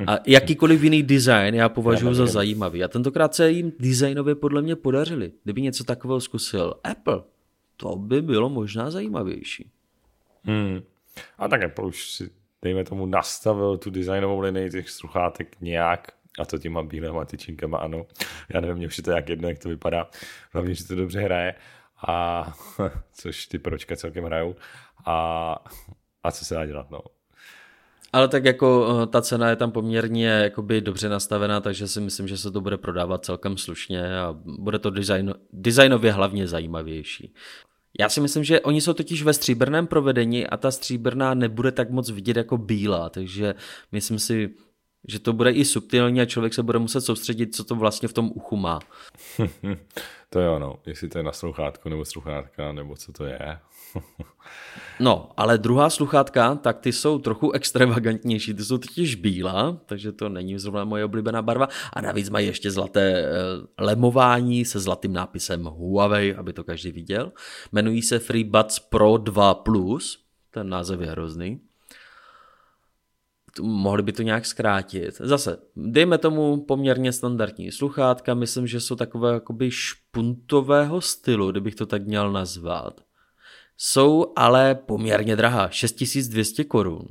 [0.06, 2.84] A jakýkoliv jiný design já považuji za zajímavý.
[2.84, 5.32] A tentokrát se jim designově podle mě podařili.
[5.44, 7.22] Kdyby něco takového zkusil Apple,
[7.76, 9.70] to by bylo možná zajímavější.
[10.44, 10.82] Hmm.
[11.38, 12.30] A tak Apple už si,
[12.62, 18.06] dejme tomu, nastavil tu designovou linii těch sluchátek nějak, a to těma bílýma tyčinkama, ano.
[18.54, 20.10] Já nevím, mě už je to jak jedno, jak to vypadá.
[20.52, 21.54] Hlavně, že to dobře hraje.
[22.06, 22.46] A
[23.12, 24.56] což ty pročka celkem hrajou.
[25.04, 25.56] A,
[26.22, 27.00] a co se dá dělat, no.
[28.12, 32.28] Ale tak jako eh, ta cena je tam poměrně jakoby dobře nastavená, takže si myslím,
[32.28, 37.34] že se to bude prodávat celkem slušně a bude to design, designově hlavně zajímavější.
[38.00, 41.90] Já si myslím, že oni jsou totiž ve stříbrném provedení a ta stříbrná nebude tak
[41.90, 43.54] moc vidět jako bílá, takže
[43.92, 44.54] myslím si,
[45.08, 48.12] že to bude i subtilní a člověk se bude muset soustředit, co to vlastně v
[48.12, 48.78] tom uchu má.
[50.30, 53.58] to je ono, jestli to je na sluchátku nebo sluchátka, nebo co to je.
[55.00, 60.28] No, ale druhá sluchátka, tak ty jsou trochu extravagantnější, ty jsou totiž bílá, takže to
[60.28, 63.32] není zrovna moje oblíbená barva a navíc mají ještě zlaté eh,
[63.78, 67.32] lemování se zlatým nápisem Huawei, aby to každý viděl.
[67.72, 71.60] Jmenují se FreeBuds Pro 2 Plus, ten název je hrozný.
[73.60, 75.16] Mohli by to nějak zkrátit.
[75.20, 81.86] Zase, dejme tomu poměrně standardní sluchátka, myslím, že jsou takové jakoby špuntového stylu, kdybych to
[81.86, 83.05] tak měl nazvat
[83.78, 87.08] jsou ale poměrně drahá, 6200 korun.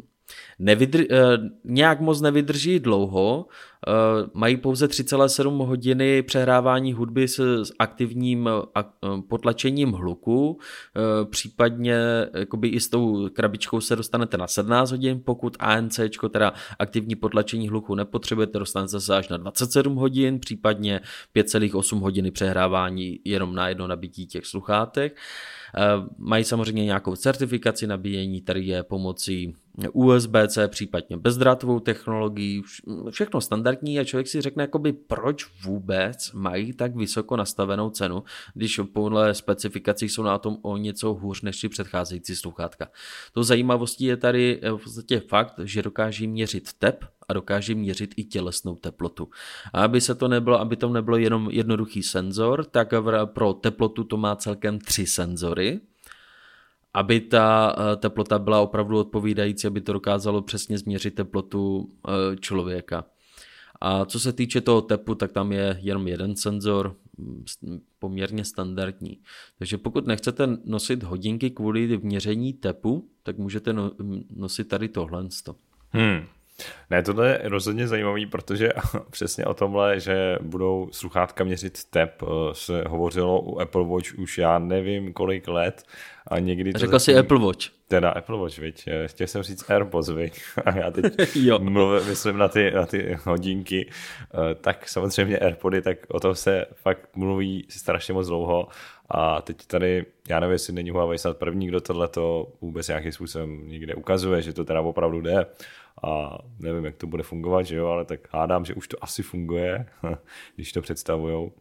[0.59, 3.45] Nevydr- eh, nějak moc nevydrží dlouho,
[3.87, 3.91] eh,
[4.33, 8.81] mají pouze 3,7 hodiny přehrávání hudby s, aktivním eh,
[9.29, 10.59] potlačením hluku,
[11.29, 11.97] případně
[12.33, 17.69] jakoby i s tou krabičkou se dostanete na 17 hodin, pokud ANC, teda aktivní potlačení
[17.69, 21.01] hluku nepotřebujete, dostanete se až na 27 hodin, případně
[21.35, 25.17] 5,8 hodiny přehrávání jenom na jedno nabití těch sluchátek.
[26.17, 29.55] Mají samozřejmě nějakou certifikaci nabíjení, tady je pomocí
[29.93, 32.63] USB-C, případně bezdrátovou technologií,
[33.09, 38.79] všechno standardní a člověk si řekne, jakoby, proč vůbec mají tak vysoko nastavenou cenu, když
[38.93, 42.87] podle specifikací jsou na tom o něco hůř než si předcházející sluchátka.
[43.33, 48.23] To zajímavostí je tady v podstatě fakt, že dokáží měřit tep a dokáže měřit i
[48.23, 49.29] tělesnou teplotu.
[49.73, 52.93] A aby se to nebylo, aby to nebylo jenom jednoduchý senzor, tak
[53.25, 55.79] pro teplotu to má celkem tři senzory,
[56.95, 63.05] aby ta eh, teplota byla opravdu odpovídající, aby to dokázalo přesně změřit teplotu eh, člověka.
[63.81, 67.45] A co se týče toho tepu, tak tam je jenom jeden senzor, mm,
[67.99, 69.19] poměrně standardní.
[69.59, 73.91] Takže pokud nechcete nosit hodinky kvůli měření tepu, tak můžete no,
[74.35, 75.27] nosit tady tohle.
[75.89, 76.25] Hmm.
[76.89, 78.69] Ne, tohle je rozhodně zajímavý, protože
[79.09, 84.37] přesně o tomhle, že budou sluchátka měřit tep, eh, se hovořilo u Apple Watch už
[84.37, 85.83] já nevím kolik let
[86.27, 87.65] a někdy to Řekl zatím, si Apple Watch.
[87.87, 88.87] Teda Apple Watch, viď?
[88.87, 90.41] Eh, chtěl jsem říct AirPods, viď?
[90.65, 91.59] A já teď jo.
[91.59, 93.89] mluvím, myslím na ty, na ty hodinky.
[93.89, 98.67] Eh, tak samozřejmě AirPody, tak o tom se fakt mluví strašně moc dlouho.
[99.09, 103.11] A teď tady, já nevím, jestli není Huawei snad první, kdo tohle to vůbec nějakým
[103.11, 105.45] způsobem někde ukazuje, že to teda opravdu jde
[106.03, 109.23] a nevím, jak to bude fungovat, že jo, ale tak hádám, že už to asi
[109.23, 109.85] funguje,
[110.55, 111.51] když to představujou.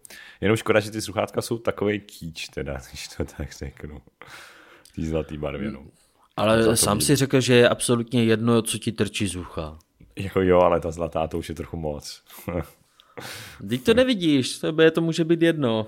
[0.41, 4.03] Jenom škoda, že ty sluchátka jsou takový kýč teda, když to tak řeknu.
[4.95, 5.87] Tý zlatý barvě, no.
[6.37, 9.79] Ale sám si řekl, že je absolutně jedno, co ti trčí z ucha.
[10.17, 12.23] Jako jo, ale ta zlatá to už je trochu moc.
[13.69, 15.87] Teď to nevidíš, tebe to může být jedno.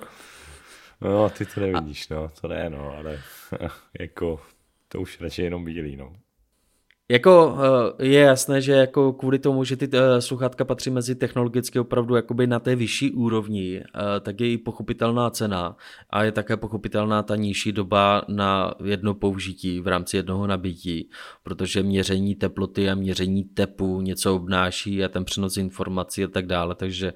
[1.01, 3.21] No, ty to nevidíš, no, to ne, no, ale
[4.01, 4.41] jako
[4.89, 6.17] to už radši jenom bílý, no.
[7.09, 7.59] Jako
[7.99, 12.14] eh, je jasné, že jako kvůli tomu, že ty eh, sluchátka patří mezi technologicky opravdu
[12.14, 15.77] jakoby na té vyšší úrovni, eh, tak je i pochopitelná cena
[16.11, 21.11] a je také pochopitelná ta nižší doba na jedno použití v rámci jednoho nabití,
[21.42, 26.75] protože měření teploty a měření tepu něco obnáší a ten přenos informací a tak dále,
[26.75, 27.12] takže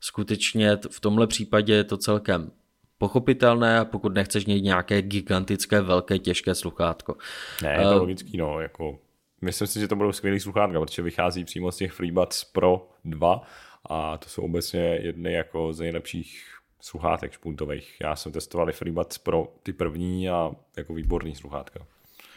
[0.00, 2.50] skutečně v tomhle případě je to celkem
[2.98, 7.16] pochopitelné a pokud nechceš mít nějaké gigantické, velké, těžké sluchátko.
[7.62, 8.98] Ne, je to uh, logický, no, jako
[9.42, 13.42] Myslím si, že to budou skvělý sluchátka, protože vychází přímo z těch FreeBuds Pro 2
[13.84, 17.96] a to jsou obecně jedny jako z nejlepších sluchátek špuntových.
[18.00, 21.86] Já jsem testoval FreeBuds Pro ty první a jako výborný sluchátka.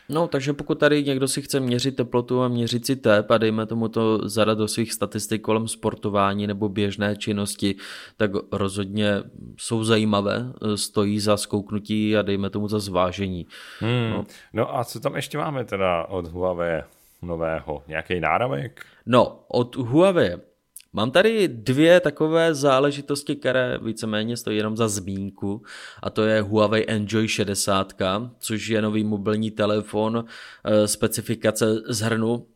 [0.09, 3.65] No, takže pokud tady někdo si chce měřit teplotu a měřit si tep a dejme
[3.65, 7.75] tomu to zadat do svých statistik kolem sportování nebo běžné činnosti,
[8.17, 9.23] tak rozhodně
[9.57, 13.47] jsou zajímavé, stojí za zkouknutí a dejme tomu za zvážení.
[13.79, 14.09] Hmm.
[14.09, 14.25] No.
[14.53, 16.81] no a co tam ještě máme teda od Huawei
[17.21, 17.83] nového?
[17.87, 18.85] Nějaký náramek?
[19.05, 20.37] No, od Huawei
[20.93, 25.61] Mám tady dvě takové záležitosti, které víceméně stojí jenom za zmínku
[26.03, 27.93] a to je Huawei Enjoy 60,
[28.39, 30.25] což je nový mobilní telefon,
[30.63, 32.47] eh, specifikace zhrnu.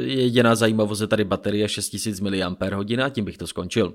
[0.00, 3.94] Jediná zajímavost je tady baterie 6000 mAh a tím bych to skončil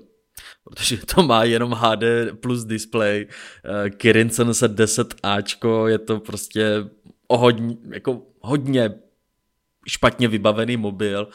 [0.64, 6.84] protože to má jenom HD plus display, eh, Kirin 710Ačko, je to prostě
[7.28, 8.94] o hodně, jako hodně
[9.88, 11.28] špatně vybavený mobil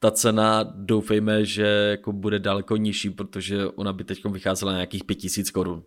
[0.00, 5.04] ta cena doufejme, že jako bude daleko nižší, protože ona by teď vycházela na nějakých
[5.04, 5.84] 5000 korun.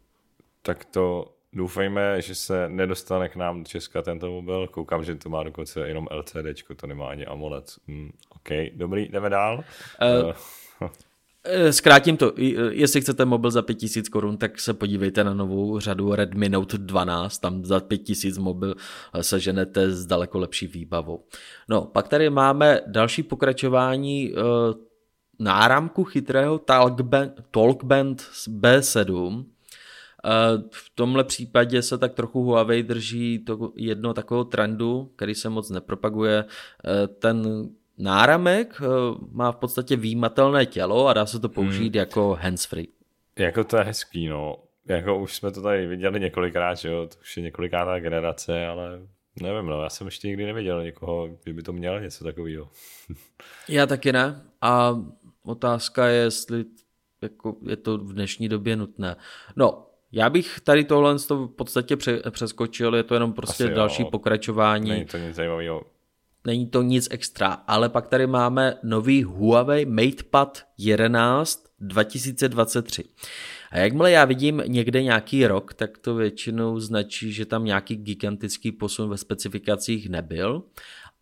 [0.62, 4.68] Tak to doufejme, že se nedostane k nám do Česka tento mobil.
[4.68, 7.66] Koukám, že to má dokonce jenom LCD, to nemá ani AMOLED.
[7.88, 9.64] Hmm, OK, dobrý, jdeme dál.
[10.82, 10.90] Uh,
[11.72, 16.16] zkrátím to, eh, jestli chcete mobil za 5000 korun, tak se podívejte na novou řadu
[16.16, 18.76] Redmi Note 12, tam za 5000 mobil
[19.14, 21.26] eh, se ženete s daleko lepší výbavou.
[21.70, 24.34] No, pak tady máme další pokračování
[25.40, 29.46] náramku chytrého Talkband, Talkband B7,
[30.72, 35.70] V tomhle případě se tak trochu Huawei drží to jedno takového trendu, který se moc
[35.70, 36.46] nepropaguje.
[37.20, 38.82] Ten náramek
[39.32, 42.00] má v podstatě výjimatelné tělo a dá se to použít hmm.
[42.00, 42.88] jako handsfree.
[43.40, 44.56] Jako to je hezký, no.
[44.88, 49.00] Jako už jsme to tady viděli několikrát, že jo, to už je několikátá generace, ale
[49.42, 52.70] nevím, no, já jsem ještě nikdy neviděl někoho, že by to měl něco takového.
[53.70, 55.00] já taky ne a
[55.44, 56.66] otázka je, jestli
[57.22, 59.16] jako je to v dnešní době nutné.
[59.56, 61.98] No, já bych tady tohle v podstatě
[62.30, 64.10] přeskočil, je to jenom prostě Asi další jo.
[64.12, 64.90] pokračování.
[64.90, 65.84] Není to nic zajímavého.
[66.46, 73.04] Není to nic extra, ale pak tady máme nový Huawei MatePad 11 2023.
[73.72, 78.72] A jakmile já vidím někde nějaký rok, tak to většinou značí, že tam nějaký gigantický
[78.72, 80.64] posun ve specifikacích nebyl.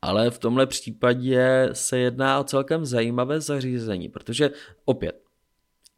[0.02, 4.52] Ale v tomhle případě se jedná o celkem zajímavé zařízení, protože
[4.86, 5.22] opět,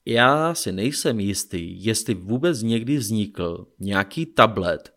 [0.06, 4.94] já si nejsem jistý, jestli vůbec někdy vznikl nějaký tablet,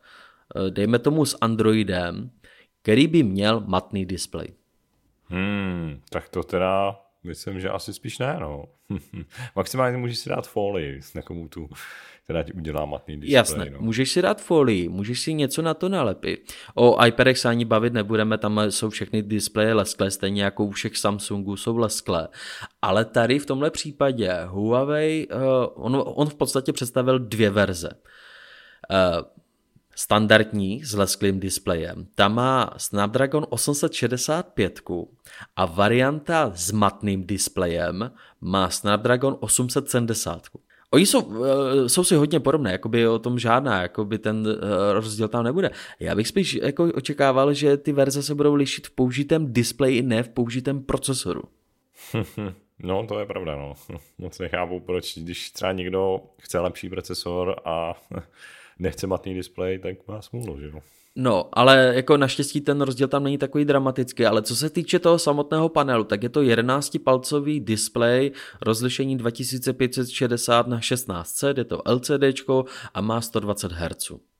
[0.56, 2.30] eh, dejme tomu s Androidem,
[2.84, 4.48] který by měl matný displej.
[5.28, 8.64] Hmm, tak to teda myslím, že asi spíš ne, no.
[9.56, 11.68] Maximálně můžeš si dát folii na komutu,
[12.24, 13.34] která ti udělá matný displej.
[13.34, 13.78] Jasné, no.
[13.80, 16.52] můžeš si dát folii, můžeš si něco na to nalepit.
[16.74, 20.96] O iPadech se ani bavit nebudeme, tam jsou všechny displeje lesklé, stejně jako u všech
[20.96, 22.28] Samsungů jsou lesklé.
[22.82, 25.40] Ale tady v tomhle případě Huawei, uh,
[25.86, 27.90] on, on v podstatě představil dvě verze.
[28.90, 29.33] Uh,
[29.96, 32.06] standardní s lesklým displejem.
[32.14, 34.80] Ta má Snapdragon 865
[35.56, 40.42] a varianta s matným displejem má Snapdragon 870.
[40.90, 45.28] Oni jsou, eh, jsou si hodně podobné, jakoby o tom žádná, jakoby ten eh, rozdíl
[45.28, 45.70] tam nebude.
[46.00, 50.22] Já bych spíš jako očekával, že ty verze se budou lišit v použitém displeji, ne
[50.22, 51.42] v použitém procesoru.
[52.78, 53.74] No, to je pravda, no.
[54.18, 57.94] Moc nechápu, proč, když třeba někdo chce lepší procesor a
[58.78, 60.80] nechce matný displej, tak má smůlu, že jo.
[61.16, 65.18] No, ale jako naštěstí ten rozdíl tam není takový dramatický, ale co se týče toho
[65.18, 72.24] samotného panelu, tak je to 11-palcový displej, rozlišení 2560 na 16 je to LCD
[72.94, 74.33] a má 120 Hz.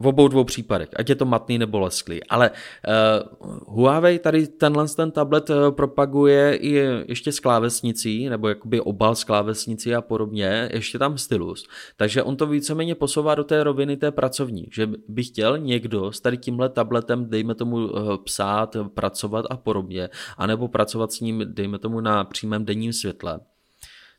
[0.00, 2.24] V obou dvou případech, ať je to matný nebo lesklý.
[2.24, 6.70] Ale uh, Huawei tady tenhle ten tablet uh, propaguje i
[7.08, 11.68] ještě s klávesnicí, nebo jakoby obal s klávesnicí a podobně, ještě tam stylus.
[11.96, 16.20] Takže on to víceméně posouvá do té roviny té pracovní, že by chtěl někdo s
[16.20, 21.78] tady tímhle tabletem, dejme tomu, uh, psát, pracovat a podobně, anebo pracovat s ním, dejme
[21.78, 23.40] tomu, na přímém denním světle.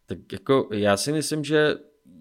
[0.05, 1.75] Tak jako já si myslím, že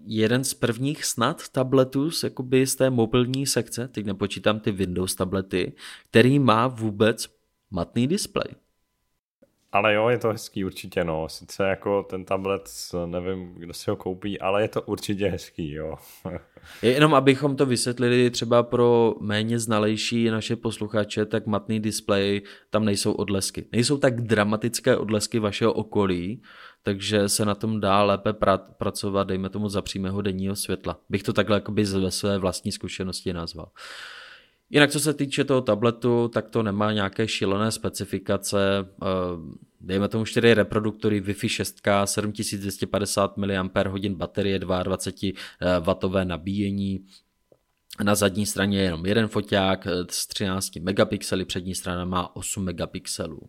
[0.05, 5.15] jeden z prvních snad tabletů z, jakoby z té mobilní sekce, teď nepočítám ty Windows
[5.15, 5.73] tablety,
[6.09, 7.27] který má vůbec
[7.71, 8.60] matný displej.
[9.73, 11.29] Ale jo, je to hezký určitě, no.
[11.29, 12.69] Sice jako ten tablet,
[13.05, 15.95] nevím, kdo si ho koupí, ale je to určitě hezký, jo.
[16.81, 23.11] Jenom abychom to vysvětlili třeba pro méně znalejší naše posluchače, tak matný displej, tam nejsou
[23.11, 23.65] odlesky.
[23.71, 26.41] Nejsou tak dramatické odlesky vašeho okolí,
[26.83, 28.33] takže se na tom dá lépe
[28.77, 30.99] pracovat, dejme tomu za přímého denního světla.
[31.09, 33.67] Bych to takhle jakoby ze své vlastní zkušenosti nazval.
[34.71, 38.59] Jinak co se týče toho tabletu, tak to nemá nějaké šílené specifikace.
[38.79, 39.05] Eh,
[39.81, 43.65] dejme tomu 4 reproduktory Wi-Fi 6, 7250 mAh
[44.09, 47.05] baterie, 22W nabíjení.
[48.03, 53.41] Na zadní straně je jenom jeden foťák s 13 megapixely, přední strana má 8 megapixelů.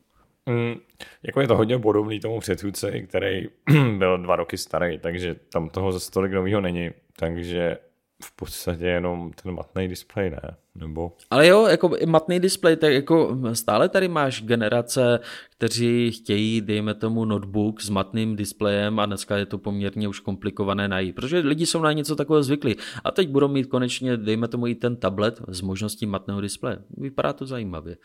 [0.47, 0.75] Mm,
[1.23, 3.49] jako je to hodně podobný tomu předchůdce, který
[3.99, 7.79] byl dva roky starý, takže tam toho zase tolik nového není, takže
[8.25, 10.57] v podstatě jenom ten matný displej, ne?
[10.75, 11.13] Nebo...
[11.31, 15.21] Ale jo, jako matný displej, tak jako stále tady máš generace,
[15.51, 20.89] kteří chtějí, dejme tomu, notebook s matným displejem a dneska je to poměrně už komplikované
[20.89, 22.77] najít, protože lidi jsou na něco takového zvyklí.
[23.05, 26.79] A teď budou mít konečně, dejme tomu, i ten tablet s možností matného displeje.
[26.97, 27.97] Vypadá to zajímavě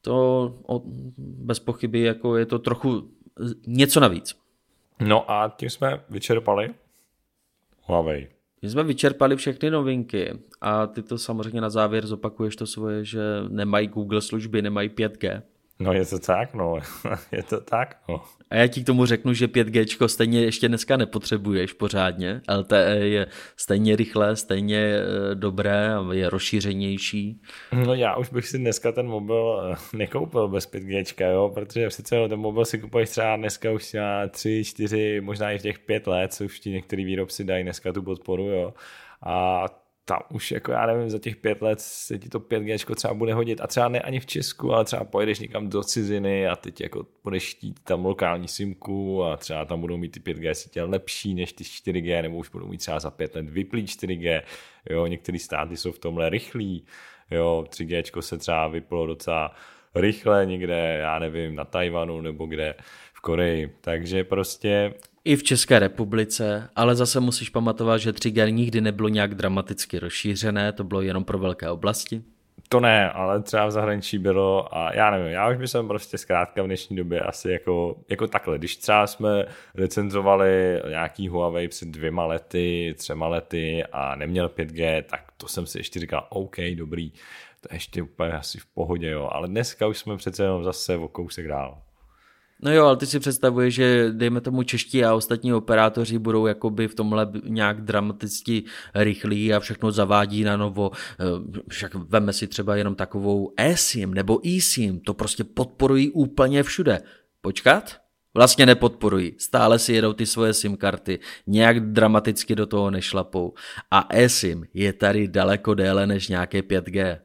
[0.00, 0.54] to
[1.18, 3.10] bez pochyby jako je to trochu
[3.66, 4.40] něco navíc.
[5.00, 6.74] No a tím jsme vyčerpali
[7.82, 8.28] Huawei.
[8.62, 13.20] My jsme vyčerpali všechny novinky a ty to samozřejmě na závěr zopakuješ to svoje, že
[13.48, 15.42] nemají Google služby, nemají 5G.
[15.80, 16.78] No je to tak, no.
[17.32, 18.22] je to tak, no.
[18.50, 22.40] A já ti k tomu řeknu, že 5G stejně ještě dneska nepotřebuješ pořádně.
[22.58, 23.26] LTE je
[23.56, 27.40] stejně rychlé, stejně eh, dobré a je rozšířenější.
[27.72, 32.28] No já už bych si dneska ten mobil eh, nekoupil bez 5G, jo, protože sice
[32.28, 36.06] ten mobil si kupuješ třeba dneska už na 3, 4, možná i v těch 5
[36.06, 38.74] let, co už ti některý výrobci dají dneska tu podporu, jo.
[39.22, 39.66] A
[40.10, 43.34] tam už jako já nevím, za těch pět let se ti to 5G třeba bude
[43.34, 43.60] hodit.
[43.60, 47.06] A třeba ne ani v Česku, ale třeba pojedeš někam do ciziny a teď jako
[47.24, 51.52] budeš chtít tam lokální simku a třeba tam budou mít ty 5G sítě lepší než
[51.52, 54.42] ty 4G nebo už budou mít třeba za pět let vyplý 4G,
[54.90, 56.84] jo, některé státy jsou v tomhle rychlí,
[57.30, 59.54] jo, 3G se třeba vyplo docela
[59.94, 62.74] rychle někde, já nevím, na Tajvanu nebo kde
[63.12, 64.94] v Koreji, takže prostě
[65.24, 70.72] i v České republice, ale zase musíš pamatovat, že 3G nikdy nebylo nějak dramaticky rozšířené,
[70.72, 72.22] to bylo jenom pro velké oblasti.
[72.68, 76.18] To ne, ale třeba v zahraničí bylo a já nevím, já už bych jsem prostě
[76.18, 79.44] zkrátka v dnešní době asi jako, jako takhle, když třeba jsme
[79.74, 85.78] recenzovali nějaký Huawei před dvěma lety, třema lety a neměl 5G, tak to jsem si
[85.78, 87.10] ještě říkal, OK, dobrý,
[87.60, 90.96] to je ještě úplně asi v pohodě, jo, ale dneska už jsme přece jenom zase
[90.96, 91.82] o kousek dál.
[92.62, 96.88] No jo, ale ty si představuješ, že dejme tomu čeští a ostatní operátoři budou jakoby
[96.88, 100.90] v tomhle nějak dramaticky rychlí a všechno zavádí na novo.
[100.94, 101.24] Eh,
[101.68, 107.00] však veme si třeba jenom takovou eSIM nebo eSIM, to prostě podporují úplně všude.
[107.40, 107.96] Počkat?
[108.34, 109.34] Vlastně nepodporují.
[109.38, 113.54] Stále si jedou ty svoje SIM karty, nějak dramaticky do toho nešlapou.
[113.90, 117.18] A eSIM je tady daleko déle než nějaké 5G.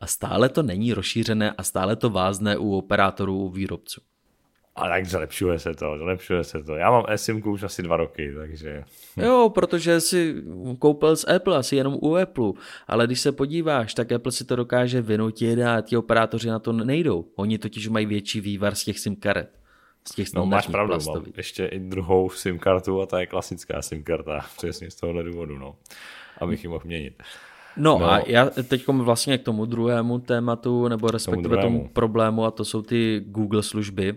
[0.00, 4.00] A stále to není rozšířené a stále to vázne u operátorů, u výrobců.
[4.78, 6.76] A tak zlepšuje se to, zlepšuje se to.
[6.76, 8.84] Já mám eSIM už asi dva roky, takže...
[9.16, 10.34] Jo, protože si
[10.78, 12.52] koupil z Apple, asi jenom u Apple,
[12.86, 16.72] ale když se podíváš, tak Apple si to dokáže vynutit a ti operátoři na to
[16.72, 17.24] nejdou.
[17.36, 19.50] Oni totiž mají větší vývar z těch SIM karet.
[20.08, 23.82] Z těch no máš pravdu, mám ještě i druhou SIM kartu a ta je klasická
[23.82, 25.76] SIM karta, přesně z tohohle důvodu, no.
[26.38, 27.22] Abych ji mohl měnit.
[27.76, 32.44] No, no a já teď vlastně k tomu druhému tématu, nebo respektive tomu, tomu problému,
[32.44, 34.14] a to jsou ty Google služby.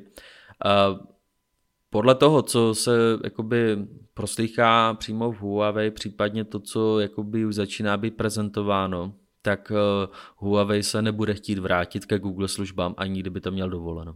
[1.89, 2.91] Podle toho, co se
[3.23, 3.77] jakoby
[4.13, 10.07] proslýchá přímo v Huawei, případně to, co jakoby už začíná být prezentováno, tak eh,
[10.37, 14.15] Huawei se nebude chtít vrátit ke Google službám, ani kdyby to měl dovoleno.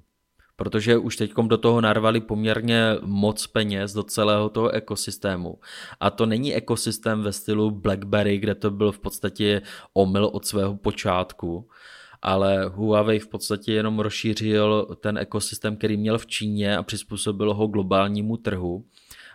[0.56, 5.60] Protože už teď do toho narvali poměrně moc peněz do celého toho ekosystému.
[6.00, 9.62] A to není ekosystém ve stylu BlackBerry, kde to byl v podstatě
[9.94, 11.68] omyl od svého počátku,
[12.26, 17.68] ale Huawei v podstatě jenom rozšířil ten ekosystém, který měl v Číně a přizpůsobil ho
[17.68, 18.86] globálnímu trhu.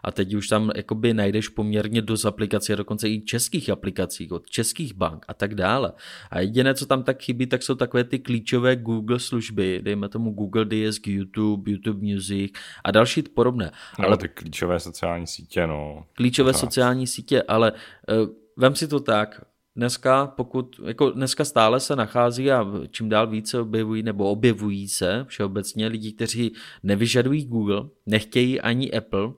[0.05, 4.51] A teď už tam jakoby najdeš poměrně dost aplikací, a dokonce i českých aplikací, od
[4.51, 5.93] českých bank a tak dále.
[6.31, 10.31] A jediné, co tam tak chybí, tak jsou takové ty klíčové Google služby, dejme tomu
[10.31, 12.53] Google Disk, YouTube, YouTube Music
[12.85, 13.71] a další podobné.
[13.99, 16.05] No, ale ty klíčové sociální sítě, no.
[16.15, 19.41] Klíčové sociální sítě, ale uh, vem si to tak,
[19.77, 25.25] dneska, pokud, jako dneska stále se nachází a čím dál více objevují nebo objevují se
[25.29, 26.53] všeobecně lidi, kteří
[26.83, 29.33] nevyžadují Google, nechtějí ani Apple,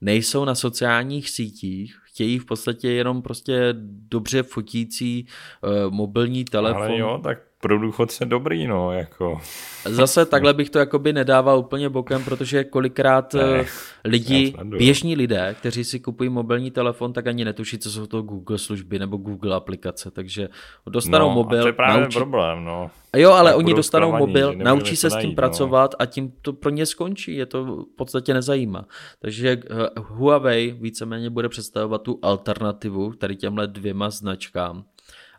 [0.00, 3.74] nejsou na sociálních sítích, chtějí v podstatě jenom prostě
[4.08, 5.26] dobře fotící
[5.62, 6.82] uh, mobilní telefon.
[6.82, 9.40] Ale jo, tak pro důchodce dobrý, no, jako.
[9.84, 13.66] Zase takhle bych to jakoby nedával úplně bokem, protože kolikrát ne, eh,
[14.04, 18.58] lidi, běžní lidé, kteří si kupují mobilní telefon, tak ani netuší, co jsou to Google
[18.58, 20.48] služby nebo Google aplikace, takže
[20.86, 21.58] dostanou no, mobil.
[21.58, 22.18] A to je právě naučí...
[22.18, 22.90] problém, no.
[23.16, 25.34] Jo, ale tak oni dostanou zklamaní, mobil, naučí se s tím najít, no.
[25.36, 28.84] pracovat a tím to pro ně skončí, je to v podstatě nezajímá.
[29.18, 34.84] Takže eh, Huawei víceméně bude představovat tu alternativu tady těmhle dvěma značkám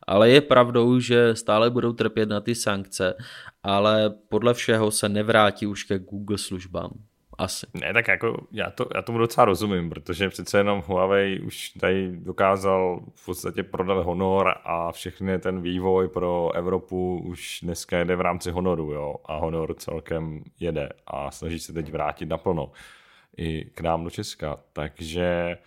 [0.07, 3.13] ale je pravdou, že stále budou trpět na ty sankce,
[3.63, 6.91] ale podle všeho se nevrátí už ke Google službám.
[7.39, 7.65] Asi.
[7.73, 12.11] Ne, tak jako já, to, já tomu docela rozumím, protože přece jenom Huawei už tady
[12.17, 18.21] dokázal v podstatě prodat Honor a všechny ten vývoj pro Evropu už dneska jede v
[18.21, 22.71] rámci Honoru, jo, a Honor celkem jede a snaží se teď vrátit naplno
[23.37, 25.57] i k nám do Česka, takže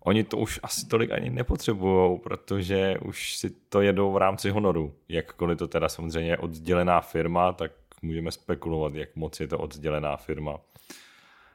[0.00, 4.94] oni to už asi tolik ani nepotřebují, protože už si to jedou v rámci honoru.
[5.08, 7.72] Jakkoliv to teda samozřejmě je oddělená firma, tak
[8.02, 10.58] můžeme spekulovat, jak moc je to oddělená firma.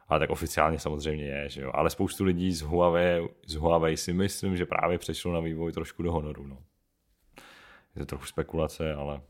[0.07, 1.71] Ale tak oficiálně samozřejmě je, že jo.
[1.73, 6.03] Ale spoustu lidí z Huawei, z Huawei si myslím, že právě přešlo na vývoj trošku
[6.03, 6.57] do honoru, no.
[7.95, 9.21] Je to trochu spekulace, ale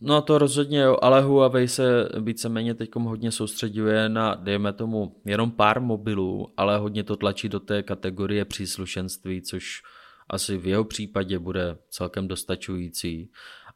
[0.00, 5.50] No to rozhodně jo, ale Huawei se víceméně teď hodně soustředuje na, dejme tomu, jenom
[5.50, 9.82] pár mobilů, ale hodně to tlačí do té kategorie příslušenství, což
[10.30, 13.30] asi v jeho případě bude celkem dostačující.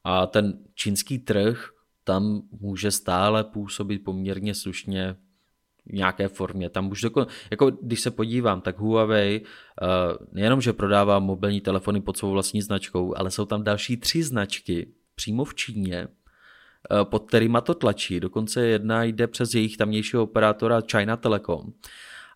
[0.05, 1.71] A ten čínský trh
[2.05, 5.17] tam může stále působit poměrně slušně
[5.87, 6.71] v nějaké formě.
[6.71, 12.01] Tam už doko, jako když se podívám, tak Huawei uh, nejenom, že prodává mobilní telefony
[12.01, 17.29] pod svou vlastní značkou, ale jsou tam další tři značky, přímo v Číně, eh, pod
[17.29, 18.21] kterýma to tlačí.
[18.21, 21.73] Dokonce jedna jde přes jejich tamnějšího operátora China Telecom.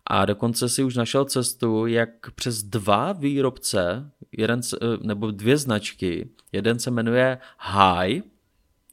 [0.07, 4.61] a dokonce si už našel cestu, jak přes dva výrobce, jeden,
[5.01, 8.21] nebo dvě značky, jeden se jmenuje High,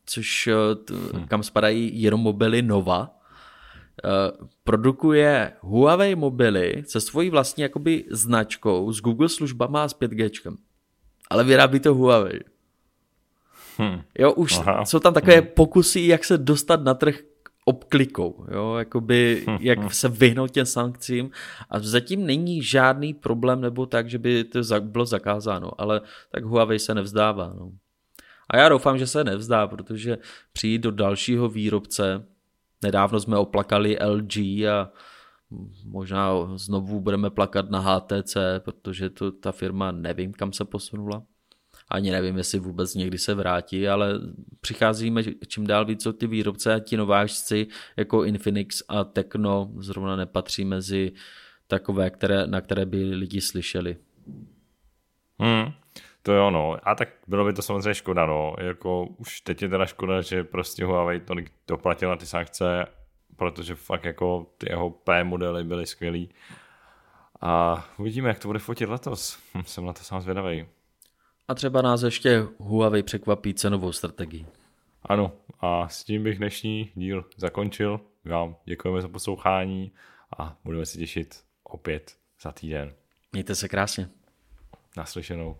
[0.07, 0.49] což
[0.93, 1.27] hm.
[1.29, 3.19] kam spadají jenom mobily Nova,
[4.65, 10.57] produkuje Huawei mobily se svojí vlastní jakoby značkou s Google službama a s 5G.
[11.31, 12.41] Ale vyrábí to Huawei.
[13.79, 14.01] Hmm.
[14.19, 14.85] Jo, už Aha.
[14.85, 15.49] jsou tam takové hmm.
[15.57, 17.19] pokusy, jak se dostat na trh
[17.65, 19.59] obklikou, jo, jakoby, hmm.
[19.61, 19.89] jak hm.
[19.91, 21.31] se vyhnout těm sankcím
[21.71, 26.01] a zatím není žádný problém nebo tak, že by to bylo zakázáno, ale
[26.33, 27.73] tak Huawei se nevzdává, no.
[28.51, 30.19] A já doufám, že se nevzdá, protože
[30.53, 32.25] přijít do dalšího výrobce,
[32.83, 34.37] nedávno jsme oplakali LG
[34.71, 34.93] a
[35.85, 41.23] možná znovu budeme plakat na HTC, protože to, ta firma nevím, kam se posunula
[41.91, 44.21] ani nevím, jestli vůbec někdy se vrátí, ale
[44.61, 47.67] přicházíme čím dál víc od ty výrobce a ti nováčci
[47.97, 51.13] jako Infinix a Tecno zrovna nepatří mezi
[51.67, 53.97] takové, které, na které by lidi slyšeli.
[55.39, 55.73] Hmm,
[56.23, 56.77] to jo, no.
[56.83, 58.55] A tak bylo by to samozřejmě škoda, no.
[58.61, 62.87] Jako už teď je teda škoda, že prostě Huawei tolik doplatil na ty sankce,
[63.37, 66.31] protože fakt jako ty jeho P modely byly skvělý.
[67.41, 69.39] A uvidíme, jak to bude fotit letos.
[69.65, 70.67] Jsem na to sám zvědavý.
[71.49, 74.47] A třeba nás ještě Huawei překvapí cenovou strategii.
[75.03, 78.01] Ano, a s tím bych dnešní díl zakončil.
[78.25, 79.93] Vám děkujeme za poslouchání
[80.39, 82.95] a budeme se těšit opět za týden.
[83.33, 84.09] Mějte se krásně.
[84.97, 85.57] Naslyšenou.